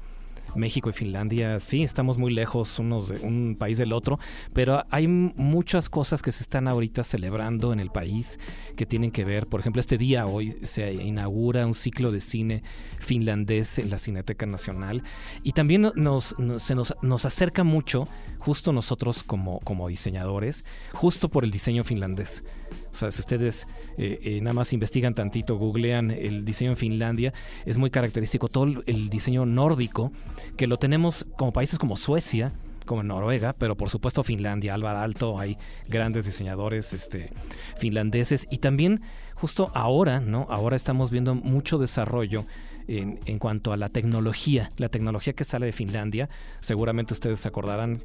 [0.55, 4.19] México y Finlandia, sí, estamos muy lejos unos de un país del otro,
[4.53, 8.39] pero hay muchas cosas que se están ahorita celebrando en el país
[8.75, 12.63] que tienen que ver, por ejemplo, este día hoy se inaugura un ciclo de cine
[12.99, 15.03] finlandés en la Cineteca Nacional
[15.43, 18.07] y también no- nos, nos- se nos, nos acerca mucho,
[18.39, 22.43] justo nosotros como, como diseñadores, justo por el diseño finlandés.
[22.95, 27.33] O sea, si ustedes eh, eh, nada más investigan tantito, googlean el diseño en Finlandia,
[27.65, 30.13] es muy característico todo el- diseño nórdico,
[30.55, 32.53] que lo tenemos como países como Suecia,
[32.85, 35.57] como Noruega, pero por supuesto Finlandia, Álvaro Alto, hay
[35.89, 37.31] grandes diseñadores este,
[37.77, 39.01] finlandeses y también
[39.33, 40.47] justo ahora, ¿no?
[40.49, 42.45] Ahora estamos viendo mucho desarrollo
[42.87, 46.29] en, en cuanto a la tecnología, la tecnología que sale de Finlandia,
[46.61, 48.03] seguramente ustedes se acordarán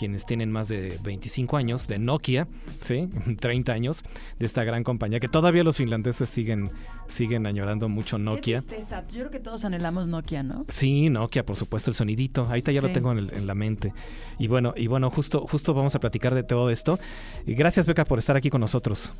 [0.00, 2.48] quienes tienen más de 25 años, de Nokia,
[2.80, 3.10] ¿sí?
[3.38, 4.02] 30 años,
[4.38, 6.70] de esta gran compañía, que todavía los finlandeses siguen,
[7.06, 8.56] siguen añorando mucho Nokia.
[8.60, 9.06] Qué tristeza.
[9.08, 10.64] Yo creo que todos anhelamos Nokia, ¿no?
[10.68, 12.46] Sí, Nokia, por supuesto, el sonidito.
[12.46, 13.92] Ahorita ya lo tengo en, el- en la mente.
[14.38, 16.98] Y bueno, y bueno, justo, justo vamos a platicar de todo esto.
[17.44, 19.12] Y gracias, Beca, por estar aquí con nosotros.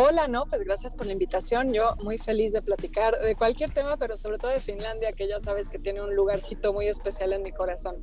[0.00, 1.72] Hola, no, pues gracias por la invitación.
[1.74, 5.40] Yo muy feliz de platicar de cualquier tema, pero sobre todo de Finlandia, que ya
[5.40, 7.96] sabes que tiene un lugarcito muy especial en mi corazón.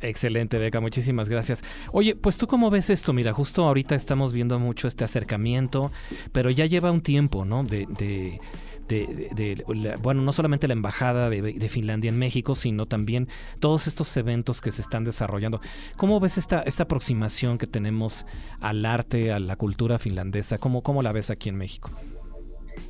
[0.00, 1.62] Excelente, Beca, muchísimas gracias.
[1.92, 5.90] Oye, pues tú cómo ves esto, mira, justo ahorita estamos viendo mucho este acercamiento,
[6.32, 7.64] pero ya lleva un tiempo, ¿no?
[7.64, 8.38] De, de,
[8.86, 13.28] de- de- la- bueno, no solamente la embajada de Finlandia en México, sino también
[13.60, 15.60] todos estos eventos que se están desarrollando.
[15.96, 18.26] ¿Cómo ves esta, esta aproximación que tenemos
[18.60, 20.58] al arte, a la cultura finlandesa?
[20.58, 21.90] ¿Cómo, cómo la ves aquí en México?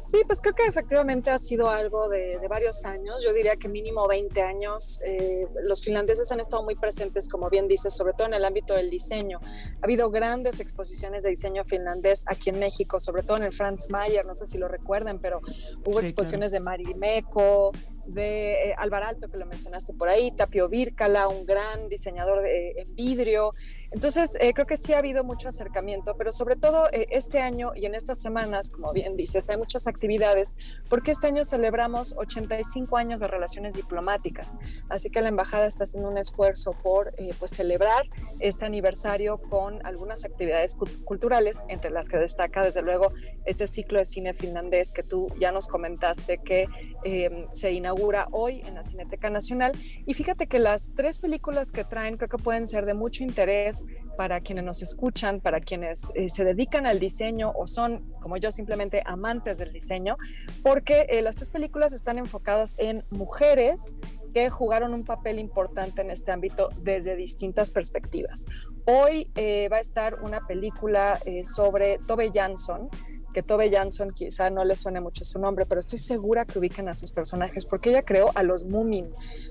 [0.04, 3.22] Sí, pues creo que efectivamente ha sido algo de, de varios años.
[3.24, 5.00] Yo diría que mínimo 20 años.
[5.04, 8.74] Eh, los finlandeses han estado muy presentes, como bien dices, sobre todo en el ámbito
[8.74, 9.40] del diseño.
[9.80, 13.90] Ha habido grandes exposiciones de diseño finlandés aquí en México, sobre todo en el Franz
[13.90, 15.40] Mayer, no sé si lo recuerdan, pero
[15.84, 17.72] hubo Sí, exposiciones de Marimeco,
[18.06, 22.72] de eh, Alvar Alto, que lo mencionaste por ahí, Tapio Virkala, un gran diseñador de-
[22.82, 23.52] en vidrio.
[23.94, 27.70] Entonces, eh, creo que sí ha habido mucho acercamiento, pero sobre todo eh, este año
[27.76, 30.56] y en estas semanas, como bien dices, hay muchas actividades,
[30.90, 34.56] porque este año celebramos 85 años de relaciones diplomáticas.
[34.88, 38.02] Así que la embajada está haciendo un esfuerzo por eh, pues celebrar
[38.40, 43.12] este aniversario con algunas actividades cu- culturales, entre las que destaca desde luego
[43.44, 46.66] este ciclo de cine finlandés que tú ya nos comentaste que
[47.04, 49.70] eh, se inaugura hoy en la Cineteca Nacional.
[50.04, 53.83] Y fíjate que las tres películas que traen creo que pueden ser de mucho interés
[54.16, 58.50] para quienes nos escuchan, para quienes eh, se dedican al diseño o son, como yo,
[58.52, 60.16] simplemente amantes del diseño,
[60.62, 63.96] porque eh, las tres películas están enfocadas en mujeres
[64.32, 68.46] que jugaron un papel importante en este ámbito desde distintas perspectivas.
[68.84, 72.88] Hoy eh, va a estar una película sobre Tove Jansson,
[73.34, 76.88] que Tove Jansson quizá no le suene mucho su nombre, pero estoy segura que ubican
[76.88, 79.10] a sus personajes, porque ella creó a los Moomin.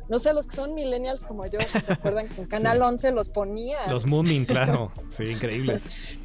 [0.09, 3.11] No sé, los que son millennials como yo, si se acuerdan que en Canal 11
[3.11, 3.77] los ponía.
[3.89, 4.91] Los Moomin, claro.
[5.09, 6.17] Sí, increíbles.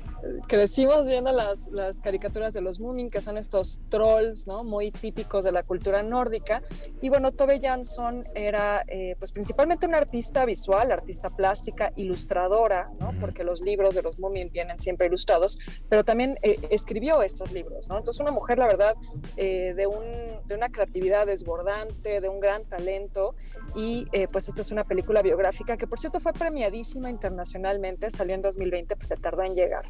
[0.46, 4.64] Crecimos viendo las, las caricaturas de los Moomin, que son estos trolls, ¿no?
[4.64, 6.62] Muy típicos de la cultura nórdica.
[7.00, 13.12] Y bueno, Tove Jansson era, eh, pues principalmente una artista visual, artista plástica, ilustradora, ¿no?
[13.20, 17.88] Porque los libros de los Moomin vienen siempre ilustrados, pero también eh, escribió estos libros,
[17.88, 17.98] ¿no?
[17.98, 18.94] Entonces una mujer, la verdad,
[19.36, 20.04] eh, de, un,
[20.46, 23.34] de una creatividad desbordante, de un gran talento,
[23.74, 28.34] y eh, pues esta es una película biográfica que por cierto fue premiadísima internacionalmente, salió
[28.34, 29.84] en 2020, pues se tardó en llegar.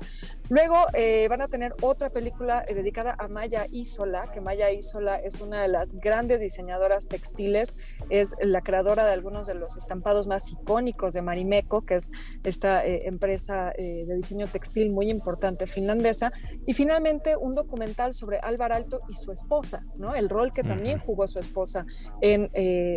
[0.48, 5.16] Luego eh, van a tener otra película eh, dedicada a Maya Isola, que Maya Isola
[5.16, 7.76] es una de las grandes diseñadoras textiles,
[8.08, 12.10] es la creadora de algunos de los estampados más icónicos de Marimeco, que es
[12.44, 16.32] esta eh, empresa eh, de diseño textil muy importante finlandesa.
[16.66, 20.14] Y finalmente un documental sobre Álvar Alto y su esposa, ¿no?
[20.14, 21.84] El rol que también jugó su esposa
[22.22, 22.50] en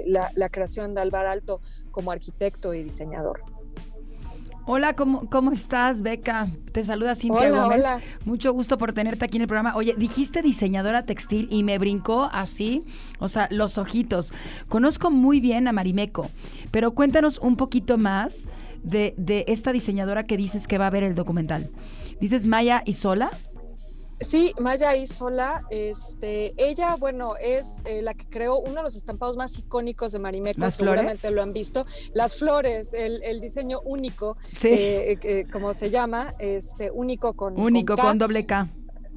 [0.06, 3.44] la, la creación de Álvar Alto como arquitecto y diseñador.
[4.74, 6.48] Hola, ¿cómo, cómo estás, Beca?
[6.72, 7.84] Te saluda Cintia Hola, Gómez.
[7.84, 8.00] hola.
[8.24, 9.76] Mucho gusto por tenerte aquí en el programa.
[9.76, 12.86] Oye, dijiste diseñadora textil y me brincó así,
[13.20, 14.32] o sea, los ojitos.
[14.70, 16.30] Conozco muy bien a Marimeco,
[16.72, 18.48] pero cuéntanos un poquito más
[18.82, 21.70] de, de esta diseñadora que dices que va a ver el documental.
[22.22, 23.32] ¿Dices Maya Isola?
[24.22, 29.36] Sí, Maya Isola, este, ella, bueno, es eh, la que creó uno de los estampados
[29.36, 31.36] más icónicos de Marimeco, ¿Las seguramente flores?
[31.36, 31.86] lo han visto.
[32.14, 34.70] Las flores, el, el diseño único, Sí.
[34.72, 38.02] eh, como se llama, este, único con Único, K.
[38.04, 38.70] con doble K.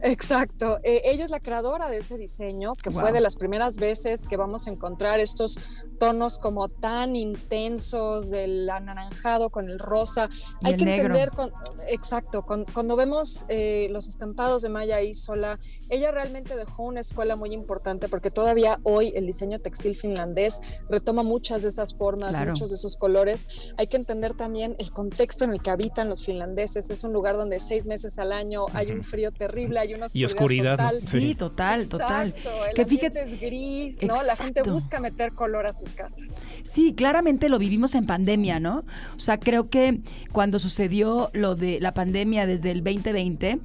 [0.02, 0.78] Exacto.
[0.82, 4.36] Eh, ella es la creadora de ese diseño, que fue de las primeras veces que
[4.36, 5.58] vamos a encontrar estos
[5.98, 10.28] tonos como tan intensos del anaranjado con el rosa.
[10.60, 11.52] Y Hay el que entender, con-
[11.88, 17.36] exacto, con- cuando vemos eh, los estampados de Maya Isola, ella realmente dejó una escuela
[17.36, 22.50] muy importante porque todavía hoy el diseño textil finlandés retoma muchas de esas formas, Claro.
[22.50, 23.46] muchos de esos colores.
[23.78, 26.90] Hay que entender también el contexto en el que habitan los finlandeses.
[26.90, 30.24] Es un lugar donde seis meses al año hay un frío terrible, hay una Y
[30.24, 30.84] oscuridad, ¿no?
[30.84, 31.02] total.
[31.02, 31.20] Sí.
[31.20, 32.28] Sí, total, total.
[32.28, 34.14] Exacto, el Que fíjate- es gris, ¿no?
[34.14, 36.36] La gente busca meter color a sus casas.
[36.62, 38.84] Sí, claramente lo vivimos en pandemia, ¿no?
[39.16, 40.00] O sea, creo que
[40.32, 43.60] cuando sucedió lo de la pandemia desde el 2020,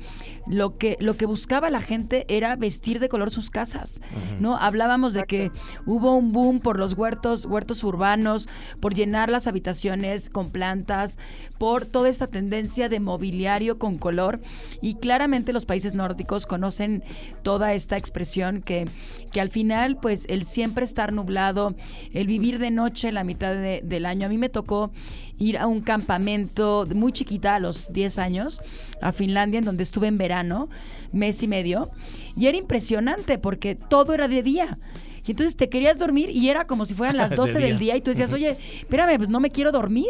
[0.48, 4.02] lo que, lo que buscaba la gente era vestir de color sus casas,
[4.40, 4.58] ¿no?
[4.58, 5.52] Hablábamos de que
[5.86, 8.48] hubo un boom por los huertos, huertos urbanos,
[8.80, 11.20] por llenar las habitaciones con plantas,
[11.58, 14.40] por toda esta tendencia de mobiliario con color
[14.82, 17.04] y claramente los países nórdicos conocen
[17.44, 18.88] toda esta expresión que,
[19.32, 21.76] que al final, pues el siempre estar nublado,
[22.14, 24.26] el vivir de noche la mitad de- del año.
[24.26, 24.92] A mí me tocó
[25.38, 28.62] ir a un campamento muy chiquita a los 10 años
[29.02, 30.68] a Finlandia, en donde estuve en verano,
[31.12, 31.92] mes y medio,
[32.36, 34.80] y era impresionante porque todo era de día.
[35.26, 37.94] Y entonces te querías dormir y era como si fueran las De 12 del día.
[37.94, 40.10] día y tú decías, oye, espérame, pues no me quiero dormir.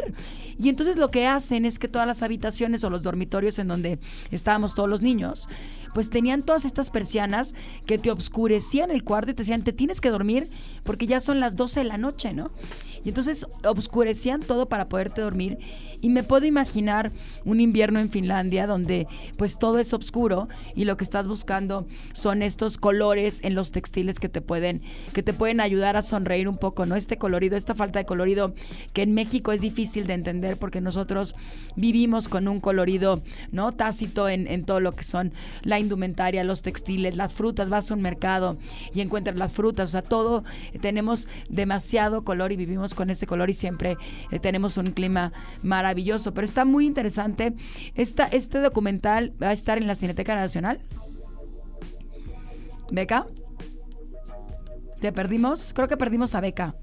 [0.57, 3.99] Y entonces lo que hacen es que todas las habitaciones o los dormitorios en donde
[4.31, 5.47] estábamos todos los niños,
[5.93, 10.01] pues tenían todas estas persianas que te obscurecían el cuarto y te decían, te tienes
[10.01, 10.49] que dormir
[10.83, 12.51] porque ya son las 12 de la noche, ¿no?
[13.03, 15.57] Y entonces obscurecían todo para poderte dormir.
[16.01, 17.11] Y me puedo imaginar
[17.45, 22.41] un invierno en Finlandia donde pues todo es oscuro y lo que estás buscando son
[22.41, 24.81] estos colores en los textiles que te pueden,
[25.13, 26.95] que te pueden ayudar a sonreír un poco, ¿no?
[26.95, 28.53] Este colorido, esta falta de colorido
[28.93, 31.35] que en México es difícil de entender porque nosotros
[31.75, 33.21] vivimos con un colorido,
[33.51, 33.71] ¿no?
[33.71, 35.33] Tácito en, en todo lo que son
[35.63, 38.57] la indumentaria, los textiles, las frutas, vas a un mercado
[38.93, 40.43] y encuentras las frutas, o sea, todo,
[40.81, 43.97] tenemos demasiado color y vivimos con ese color y siempre
[44.31, 45.31] eh, tenemos un clima
[45.63, 47.53] maravilloso, pero está muy interesante.
[47.95, 50.79] Esta, este documental va a estar en la Cineteca Nacional.
[52.91, 53.27] ¿Beca?
[54.99, 55.73] ¿Te perdimos?
[55.73, 56.75] Creo que perdimos a Beca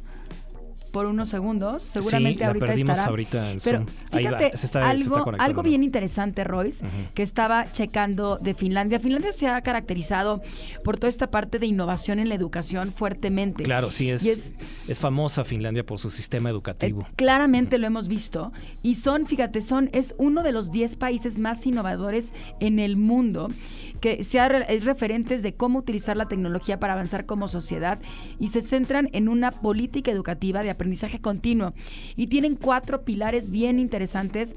[0.96, 1.82] por unos segundos.
[1.82, 3.04] Seguramente Sí, ahorita estará.
[3.04, 7.22] ahorita en Pero va, fíjate, se está- se está algo, algo bien interesante, Royce, que
[7.22, 8.98] estaba checando de Finlandia.
[8.98, 10.40] Finlandia se ha caracterizado
[10.84, 13.62] por toda esta parte de innovación en la educación fuertemente.
[13.62, 14.54] Claro, sí, es, es,
[14.88, 17.06] es- famosa Finlandia por su sistema Eh, educativo.
[17.14, 21.66] claramente lo hemos visto y son, fíjate, son es uno de los 10 países más
[21.66, 23.50] innovadores en el mundo
[24.00, 27.98] que se ha es referentes de cómo utilizar la tecnología para avanzar como sociedad
[28.38, 30.85] y se centran en una política educativa de aprendizaje
[31.20, 31.74] continuo
[32.16, 34.56] y tienen cuatro pilares bien interesantes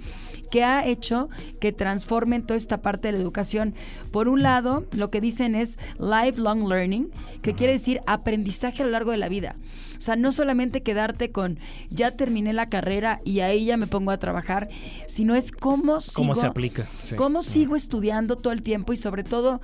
[0.51, 3.75] que ha hecho que transformen toda esta parte de la educación.
[4.11, 7.11] Por un lado, lo que dicen es lifelong learning,
[7.41, 9.55] que quiere decir aprendizaje a lo largo de la vida.
[9.97, 11.59] O sea, no solamente quedarte con
[11.89, 14.69] ya terminé la carrera y ahí ya me pongo a trabajar,
[15.07, 16.87] sino es cómo sigo, ¿Cómo se aplica?
[17.03, 17.15] Sí.
[17.15, 19.59] cómo sigo estudiando todo el tiempo y sobre todo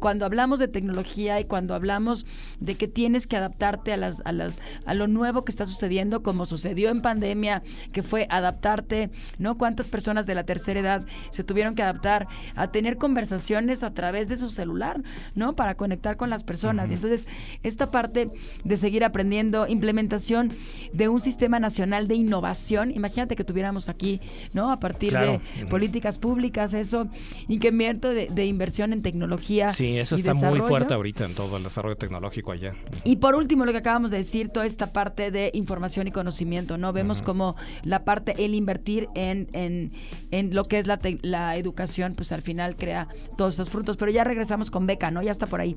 [0.00, 2.26] cuando hablamos de tecnología y cuando hablamos
[2.58, 6.22] de que tienes que adaptarte a las a las a lo nuevo que está sucediendo
[6.22, 9.56] como sucedió en pandemia, que fue adaptarte, ¿no?
[9.58, 12.26] Cuántas personas de la tercera edad se tuvieron que adaptar
[12.56, 15.02] a tener conversaciones a través de su celular,
[15.34, 15.54] ¿no?
[15.54, 16.90] Para conectar con las personas.
[16.90, 17.28] Y entonces,
[17.62, 18.30] esta parte
[18.64, 20.50] de seguir aprendiendo, implementación
[20.92, 24.20] de un sistema nacional de innovación, imagínate que tuviéramos aquí,
[24.52, 24.70] ¿no?
[24.70, 25.40] A partir Claro.
[25.58, 27.08] de políticas públicas, eso,
[27.48, 29.70] incremento de, de inversión en tecnología.
[29.70, 32.74] Sí, eso y está muy fuerte ahorita en todo el desarrollo tecnológico allá.
[33.04, 36.78] Y por último, lo que acabamos de decir, toda esta parte de información y conocimiento,
[36.78, 36.92] ¿no?
[36.92, 39.92] Vemos como la parte, el invertir en, en,
[40.30, 43.96] en lo que es la, la educación, pues al final crea todos esos frutos.
[43.96, 45.22] Pero ya regresamos con Beca, ¿no?
[45.22, 45.76] Ya está por ahí.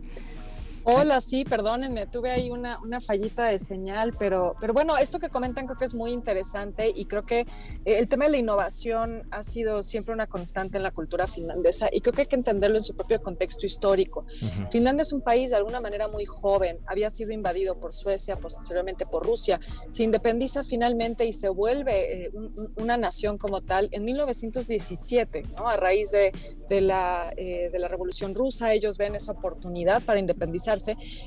[0.85, 5.29] Hola, sí, perdónenme, tuve ahí una, una fallita de señal, pero, pero bueno, esto que
[5.29, 7.45] comentan creo que es muy interesante y creo que eh,
[7.85, 12.01] el tema de la innovación ha sido siempre una constante en la cultura finlandesa y
[12.01, 14.25] creo que hay que entenderlo en su propio contexto histórico.
[14.41, 14.71] Ujú.
[14.71, 19.05] Finlandia es un país de alguna manera muy joven, había sido invadido por Suecia, posteriormente
[19.05, 23.87] por Rusia, se independiza finalmente y se vuelve eh, un- un- una nación como tal
[23.93, 25.69] en 1917, ¿no?
[25.69, 26.33] a raíz de,
[26.67, 30.19] de la, eh, de la Revolución Rusa, ellos ven esa oportunidad para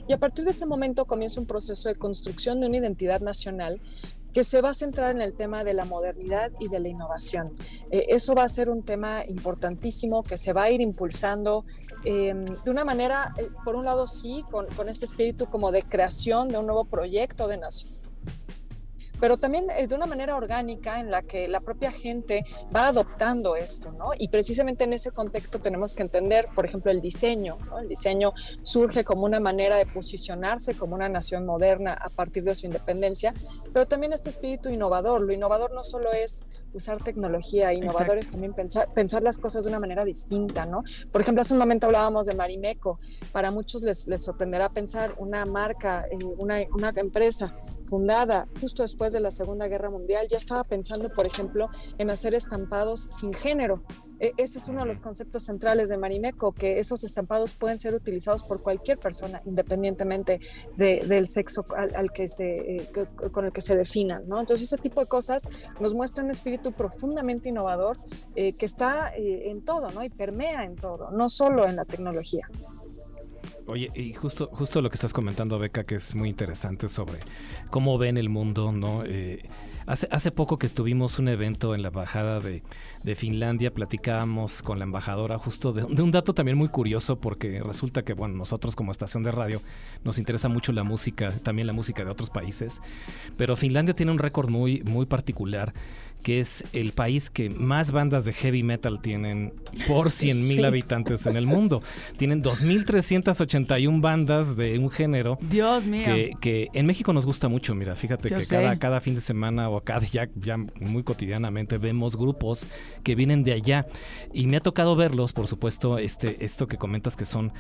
[0.09, 3.81] y a partir de ese momento comienza un proceso de construcción de una identidad nacional
[4.37, 7.55] que se va a centrar en el tema de la modernidad y de la innovación.
[7.91, 11.65] Eh, eso va a ser un tema importantísimo que se va a ir impulsando
[12.05, 15.83] eh, de una manera, eh, por un lado sí, con, con este espíritu como de
[15.83, 17.96] creación de un nuevo proyecto de nación
[19.21, 22.45] pero también es de una manera orgánica en la que la propia gente
[22.75, 24.11] va adoptando esto, ¿no?
[24.19, 27.79] Y precisamente en ese contexto tenemos que entender, por ejemplo, el diseño, ¿no?
[27.79, 32.55] El diseño surge como una manera de posicionarse como una nación moderna a partir de
[32.55, 33.35] su independencia,
[33.73, 35.23] pero también este espíritu innovador.
[35.23, 39.71] Lo innovador no solo es usar tecnología, innovador es también pensar, pensar las cosas de
[39.71, 40.83] una manera distinta, ¿no?
[41.11, 43.01] Por ejemplo, hace un momento hablábamos de Marimeco.
[43.33, 47.55] Para muchos les, les sorprenderá pensar una marca, eh, una, una empresa
[47.87, 51.69] fundada justo después de la Segunda Guerra Mundial, ya estaba pensando, por ejemplo,
[51.99, 53.83] en hacer estampados sin género.
[54.19, 57.95] E- Ese es uno de los conceptos centrales de Marimeco, que esos estampados pueden ser
[57.95, 60.41] utilizados por cualquier persona, independientemente
[60.77, 62.89] de- del sexo al, que se, eh,
[63.33, 64.27] con el que se definan.
[64.27, 64.41] ¿no?
[64.41, 65.49] Entonces, ese tipo de cosas
[65.81, 67.99] nos muestra un espíritu profundamente innovador
[68.35, 70.03] eh, que está eh, en todo ¿no?
[70.03, 72.49] y permea en todo, no solo en la tecnología.
[73.67, 77.19] Oye, y justo, justo lo que estás comentando, Beca, que es muy interesante sobre
[77.71, 79.05] cómo ven el mundo, ¿no?
[79.05, 79.43] Eh,
[79.87, 82.63] Hace, hace poco que estuvimos un evento en la embajada de,
[83.15, 88.03] Finlandia, platicábamos con la embajadora justo de, de, un dato también muy curioso porque resulta
[88.03, 89.63] que, bueno, nosotros como estación de radio
[90.03, 92.83] nos interesa mucho la música, también la música de otros países,
[93.37, 95.73] pero Finlandia tiene un récord muy, muy particular
[96.27, 99.53] que es el país que más bandas de heavy metal tienen
[99.87, 100.65] por 100 mil sí.
[100.65, 101.85] habitantes en el mundo.
[102.17, 105.39] Tienen 2.381 bandas de un género.
[105.49, 106.05] Dios mío.
[106.05, 107.77] Que, que, en México nos gusta mucho.
[107.77, 111.79] Mira, fíjate Yo que cada, cada, fin de semana o cada ya, ya muy cotidianamente
[111.79, 112.67] vemos grupos
[113.05, 113.87] que vienen de allá.
[114.35, 117.53] Y me ha tocado verlos, por supuesto, este, esto que comentas que son,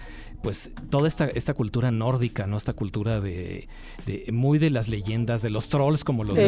[0.43, 2.57] pues, toda esta, esta cultura nórdica, ¿no?
[2.57, 3.69] Esta cultura de,
[4.07, 6.43] de muy de las leyendas, de los trolls como los sí.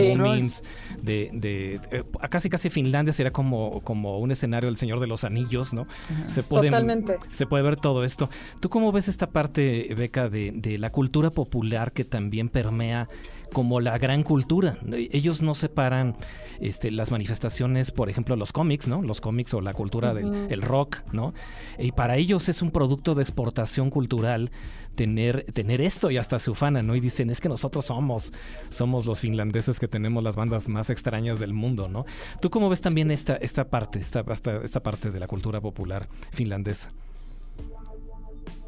[1.01, 5.25] De, de, de casi casi Finlandia sería como, como un escenario del Señor de los
[5.25, 5.87] Anillos, ¿no?
[6.29, 7.19] Se puede, Totalmente.
[7.31, 8.29] Se puede ver todo esto.
[8.61, 13.09] ¿Tú cómo ves esta parte, Beca, de, de la cultura popular que también permea
[13.53, 14.79] como la gran cultura.
[14.93, 16.17] Ellos no separan
[16.61, 19.03] este, las manifestaciones, por ejemplo, los cómics, ¿no?
[19.03, 20.47] Los cómics o la cultura uh -huh.
[20.49, 21.35] del rock, ¿no?
[21.79, 24.51] Y para ellos es un producto de exportación cultural
[24.95, 26.97] tener, tener esto y hasta se ufanan, ¿no?
[26.97, 28.33] Y dicen, es que nosotros somos,
[28.69, 32.05] somos los finlandeses que tenemos las bandas más extrañas del mundo, ¿no?
[32.41, 36.09] ¿Tú cómo ves también esta, esta parte, esta, esta, esta parte de la cultura popular
[36.33, 36.91] finlandesa?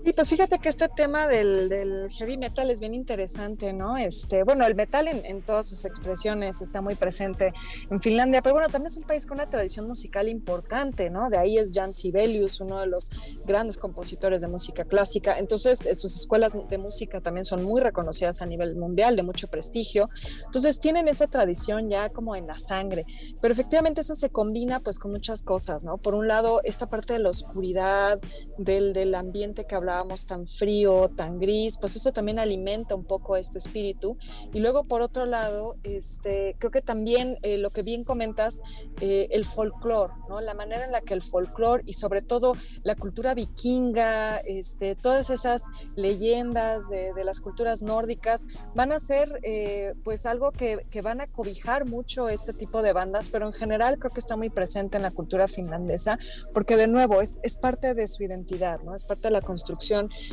[0.03, 3.99] Sí, pues fíjate que este tema del, del, heavy metal es bien interesante, ¿no?
[3.99, 7.53] Este, bueno, el metal en, en, todas sus expresiones está muy presente
[7.91, 11.29] en Finlandia, pero bueno, también es un país con una tradición musical importante, ¿no?
[11.29, 13.11] De ahí es Jan Sibelius, uno de los
[13.45, 15.39] grandes compositores de música clásica.
[15.39, 20.09] Entonces, sus escuelas de música también son muy reconocidas a nivel mundial, de mucho prestigio.
[20.47, 23.05] Entonces, tienen esa tradición ya como en la sangre.
[23.43, 25.99] Pero efectivamente eso se combina pues con muchas cosas, ¿no?
[25.99, 28.19] Por un lado, esta parte de la oscuridad,
[28.57, 33.05] del, del ambiente que hablaba hablábamos tan frío, tan gris, pues eso también alimenta un
[33.05, 34.17] poco este espíritu.
[34.53, 38.61] Y luego, por otro lado, este, creo que también eh, lo que bien comentas,
[39.01, 40.41] eh, el folclore, ¿no?
[40.41, 42.53] La manera en la que el folclore y sobre todo
[42.85, 45.65] la cultura vikinga, este, todas esas
[45.97, 51.21] leyendas de, de las culturas nórdicas van a ser eh, pues algo que, que van
[51.21, 54.99] a cobijar mucho este tipo de bandas, pero en general creo que está muy presente
[54.99, 56.19] en la cultura finlandesa,
[56.55, 58.95] porque de nuevo es, es parte de su identidad, ¿no?
[58.95, 59.80] Es parte de la construcción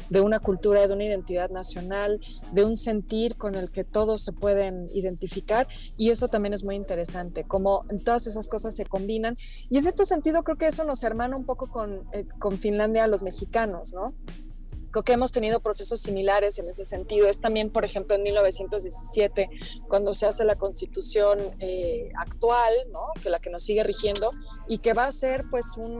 [0.10, 2.20] de una cultura, de una identidad nacional,
[2.52, 6.76] de un sentir con el que todos se pueden identificar y eso también es muy
[6.76, 9.38] interesante, como todas esas cosas se combinan
[9.70, 13.06] y en cierto sentido creo que eso nos hermana un poco con, eh, con Finlandia
[13.06, 14.14] a los mexicanos, ¿no?
[14.98, 17.28] Creo que hemos tenido procesos similares en ese sentido.
[17.28, 19.48] Es también, por ejemplo, en 1917,
[19.88, 23.12] cuando se hace la constitución eh, actual, ¿no?
[23.22, 24.32] que la que nos sigue rigiendo,
[24.68, 25.94] y que va a ser pues un,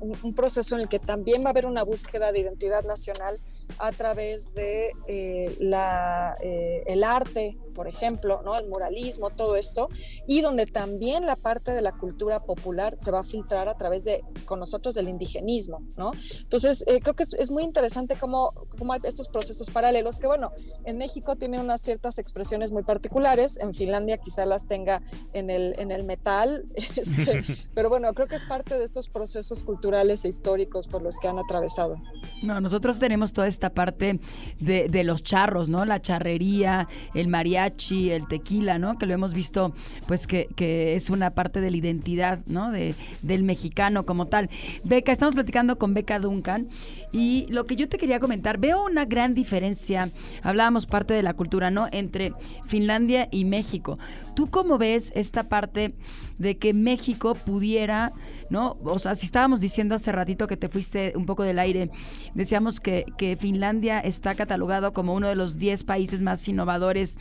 [0.00, 3.40] un, un, proceso en el que también va a haber una búsqueda de identidad nacional
[3.78, 8.58] a través de eh, la, eh, el arte, por ejemplo, ¿no?
[8.58, 9.88] el muralismo, todo esto,
[10.26, 14.04] y donde también la parte de la cultura popular se va a filtrar a través
[14.04, 15.80] de, con nosotros, del indigenismo.
[15.96, 16.10] ¿no?
[16.40, 20.26] Entonces, eh, creo que es, es, muy interesante cómo, cómo hay estos procesos paralelos que,
[20.26, 20.50] bueno,
[20.86, 25.00] en México tiene unas ciertas expresiones muy particulares, en Finlandia quizá las tenga
[25.32, 26.64] en el, en el metal,
[26.96, 27.44] este,
[27.76, 31.28] pero bueno, creo que es parte de estos procesos culturales e históricos por los que
[31.28, 31.94] han atravesado.
[32.42, 34.18] No, nosotros tenemos toda esta parte
[34.58, 35.84] de, de los charros, ¿no?
[35.84, 37.67] La charrería, el mariachi,
[38.10, 38.98] el tequila, ¿no?
[38.98, 39.74] Que lo hemos visto,
[40.06, 40.48] pues que,
[40.94, 42.70] es una parte de la identidad, ¿no?
[42.70, 44.50] De, del mexicano como tal.
[44.84, 46.68] Beca, estamos platicando con Beca Duncan
[47.12, 50.10] y lo que yo te quería comentar, veo una gran diferencia,
[50.42, 51.88] hablábamos parte de la cultura, ¿no?
[51.92, 52.32] Entre
[52.66, 53.98] Finlandia y México.
[54.34, 55.94] ¿Tú cómo ves esta parte
[56.38, 58.12] de que México pudiera,
[58.50, 58.76] ¿no?
[58.84, 61.90] O sea, si estábamos diciendo hace ratito que te fuiste un poco del aire,
[62.34, 67.18] decíamos que, que Finlandia está catalogado como uno de los 10 países más innovadores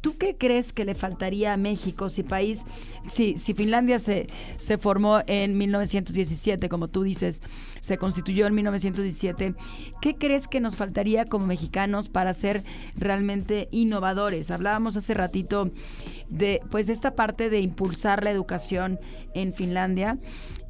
[0.00, 2.62] ¿Tú qué crees que le faltaría a México si país,
[3.08, 7.42] si, si Finlandia se, se formó en 1917, como tú dices,
[7.80, 9.54] se constituyó en 1917,
[10.00, 12.62] ¿qué crees que nos faltaría como mexicanos para ser
[12.96, 14.50] realmente innovadores?
[14.50, 15.70] Hablábamos hace ratito
[16.28, 19.00] de pues esta parte de impulsar la educación
[19.34, 20.18] en Finlandia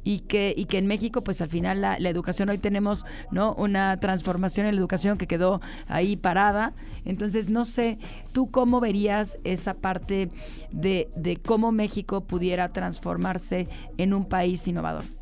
[0.03, 3.53] y que, y que en México, pues al final la, la, educación, hoy tenemos ¿no?
[3.55, 6.73] una transformación en la educación que quedó ahí parada.
[7.05, 7.97] Entonces, no sé,
[8.31, 10.29] ¿tú cómo verías esa parte
[10.71, 15.18] de, de cómo México pudiera transformarse en un país innovador?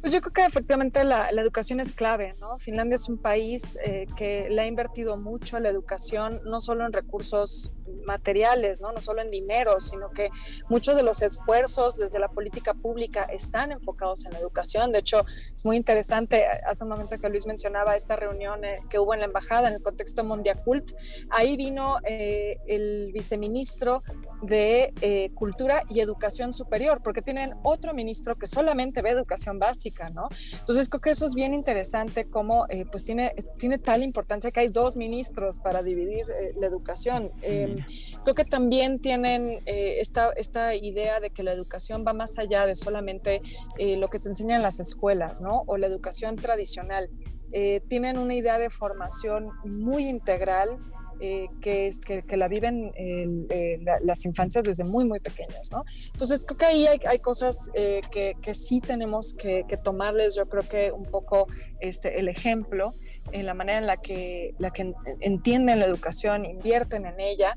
[0.00, 2.56] Pues yo creo que efectivamente la, la, educación es clave, ¿no?
[2.56, 6.86] Finlandia es un país eh, que le ha invertido mucho a la educación, no solo
[6.86, 7.74] en recursos
[8.04, 8.92] materiales, ¿no?
[8.92, 10.30] no solo en dinero, sino que
[10.68, 14.92] muchos de los esfuerzos desde la política pública están enfocados en la educación.
[14.92, 15.24] De hecho,
[15.54, 19.20] es muy interesante, hace un momento que Luis mencionaba esta reunión eh, que hubo en
[19.20, 20.92] la embajada en el contexto Mondiacult,
[21.30, 24.02] ahí vino eh, el viceministro
[24.42, 29.89] de eh, Cultura y Educación Superior, porque tienen otro ministro que solamente ve educación básica,
[30.10, 30.28] ¿no?
[30.58, 34.68] Entonces creo que eso es bien interesante, cómo pues tiene, tiene tal importancia que hay
[34.68, 36.26] dos ministros para dividir
[36.58, 37.32] la educación.
[37.42, 37.84] Em,
[38.22, 42.74] creo que también tienen esta, esta idea de que la educación va más allá de
[42.74, 43.42] solamente
[43.78, 45.64] lo que se enseña en las escuelas, ¿no?
[45.66, 47.10] O la educación tradicional.
[47.52, 50.78] Eh, tienen una idea de formación muy integral
[51.20, 55.84] eh, que, es, que, la viven eh, las infancias desde muy, muy pequeños, ¿no?
[56.12, 60.62] Entonces, creo que ahí hay, hay cosas que, que, sí tenemos que, tomarles, yo creo
[60.62, 61.46] que un poco
[61.80, 62.94] este, el ejemplo
[63.32, 67.54] en la manera en la que, la que entienden la educación, invierten en ella,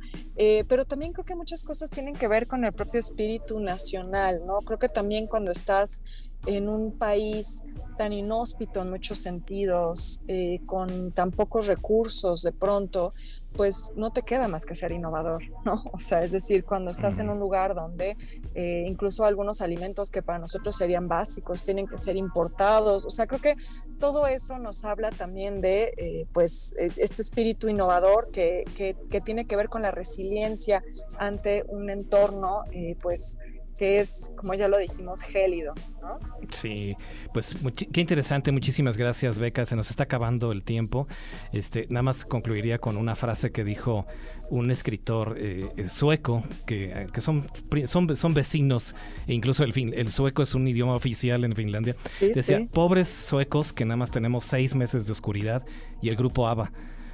[0.68, 4.58] pero también creo que muchas cosas tienen que ver con el propio espíritu nacional, ¿no?
[4.58, 6.04] Creo que también cuando estás
[6.46, 7.64] en un país
[7.98, 13.14] tan inhóspito en muchos sentidos, eh, con tan pocos recursos de pronto,
[13.56, 15.84] pues no te queda más que ser innovador, ¿no?
[15.92, 18.18] O sea, es decir, cuando estás en un lugar donde
[18.56, 23.28] eh, incluso algunos alimentos que para nosotros serían básicos tienen que ser importados, o sea,
[23.28, 23.56] creo que
[24.00, 29.46] todo eso nos habla también de, eh, pues, este espíritu innovador que, que, que, tiene
[29.46, 30.84] que ver con la resiliencia
[31.18, 32.64] ante un entorno,
[33.02, 33.38] pues,
[33.84, 35.74] que es, como ya lo dijimos, gélido.
[36.02, 36.18] ¿no?
[36.52, 36.96] Sí,
[37.34, 37.58] pues
[37.92, 41.06] qué interesante, muchísimas gracias Beca, se nos está acabando el tiempo.
[41.52, 44.08] Este, nada más concluiría con una frase que dijo
[44.50, 47.46] un escritor eh, sueco, que, que son,
[47.86, 48.96] son, son, vecinos,
[49.28, 51.98] e incluso el, fin, el sueco es un idioma oficial en Finlandia.
[52.22, 55.66] Decía, pobres suecos que nada más tenemos seis meses de oscuridad
[56.02, 56.72] y el grupo ABBA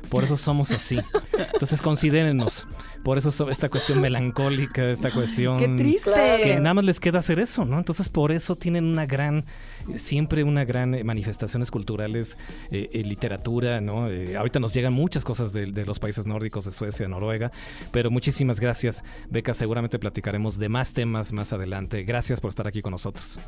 [0.10, 1.00] por eso somos así.
[1.54, 2.68] Entonces considérenos.
[3.04, 5.58] Por eso esta cuestión melancólica, esta cuestión...
[5.58, 6.12] ¡Qué triste!
[6.44, 7.78] Que nada más les queda hacer eso, ¿no?
[7.78, 9.46] Entonces por eso tienen una gran,
[9.96, 12.38] siempre una gran eh, manifestaciones culturales,
[12.72, 14.08] eh, eh, literatura, ¿no?
[14.38, 17.52] ahorita nos llegan muchas cosas de, de, los países nórdicos, de Suecia, Noruega,
[17.92, 19.54] pero muchísimas gracias, Beca.
[19.54, 22.04] Seguramente platicaremos de más temas más adelante.
[22.04, 23.40] Gracias por estar aquí con nosotros.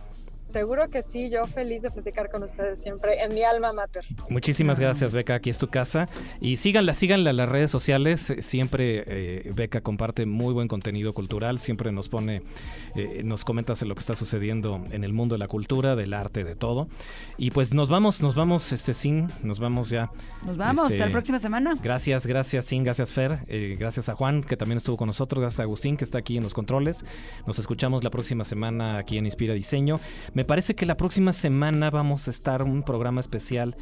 [0.52, 4.04] Seguro que sí, yo feliz de platicar con ustedes siempre en mi alma mater.
[4.30, 5.36] Muchísimas gracias, Beca.
[5.36, 6.10] Aquí es tu casa.
[6.42, 8.34] Y síganla, síganla en las redes sociales.
[8.40, 11.58] Siempre eh, Beca comparte muy buen contenido cultural.
[11.58, 12.44] Siempre nos pone,
[12.96, 16.44] eh, nos comentas lo que está sucediendo en el mundo de la cultura, del arte,
[16.44, 16.90] de todo.
[17.38, 20.12] Y pues nos vamos, nos vamos, este Sin, nos vamos ya.
[20.46, 21.76] Nos vamos, hasta la este, próxima semana.
[21.82, 23.40] Gracias, gracias, Sin, gracias, Fer.
[23.48, 25.40] Eh, gracias a Juan, que también estuvo con nosotros.
[25.40, 27.06] Gracias a Agustín, que está aquí en los controles.
[27.48, 30.02] Nos escuchamos la próxima semana aquí en Inspira Diseño.
[30.42, 33.78] Me parece que la próxima semana vamos a estar un programa especial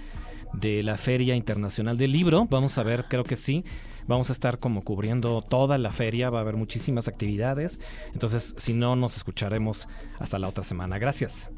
[0.51, 2.47] de la Feria Internacional del Libro.
[2.49, 3.63] Vamos a ver, creo que sí.
[4.07, 7.79] Vamos a estar como cubriendo toda la feria, va a haber muchísimas actividades.
[8.11, 9.87] Entonces, si no, nos escucharemos
[10.19, 10.99] hasta la otra semana.
[10.99, 11.49] Gracias.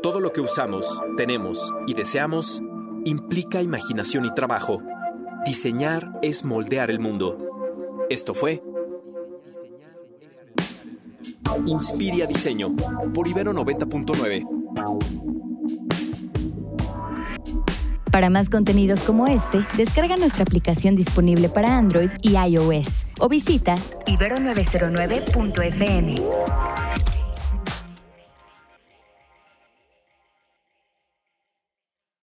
[0.00, 2.62] Todo lo que usamos, tenemos y deseamos
[3.04, 4.82] implica imaginación y trabajo.
[5.44, 7.38] Diseñar es moldear el mundo.
[8.08, 8.62] Esto fue
[11.66, 12.74] Inspiria Diseño
[13.14, 14.46] por Ibero 90.9.
[18.10, 23.76] Para más contenidos como este, descarga nuestra aplicación disponible para Android y iOS o visita
[24.06, 26.81] ibero909.fm.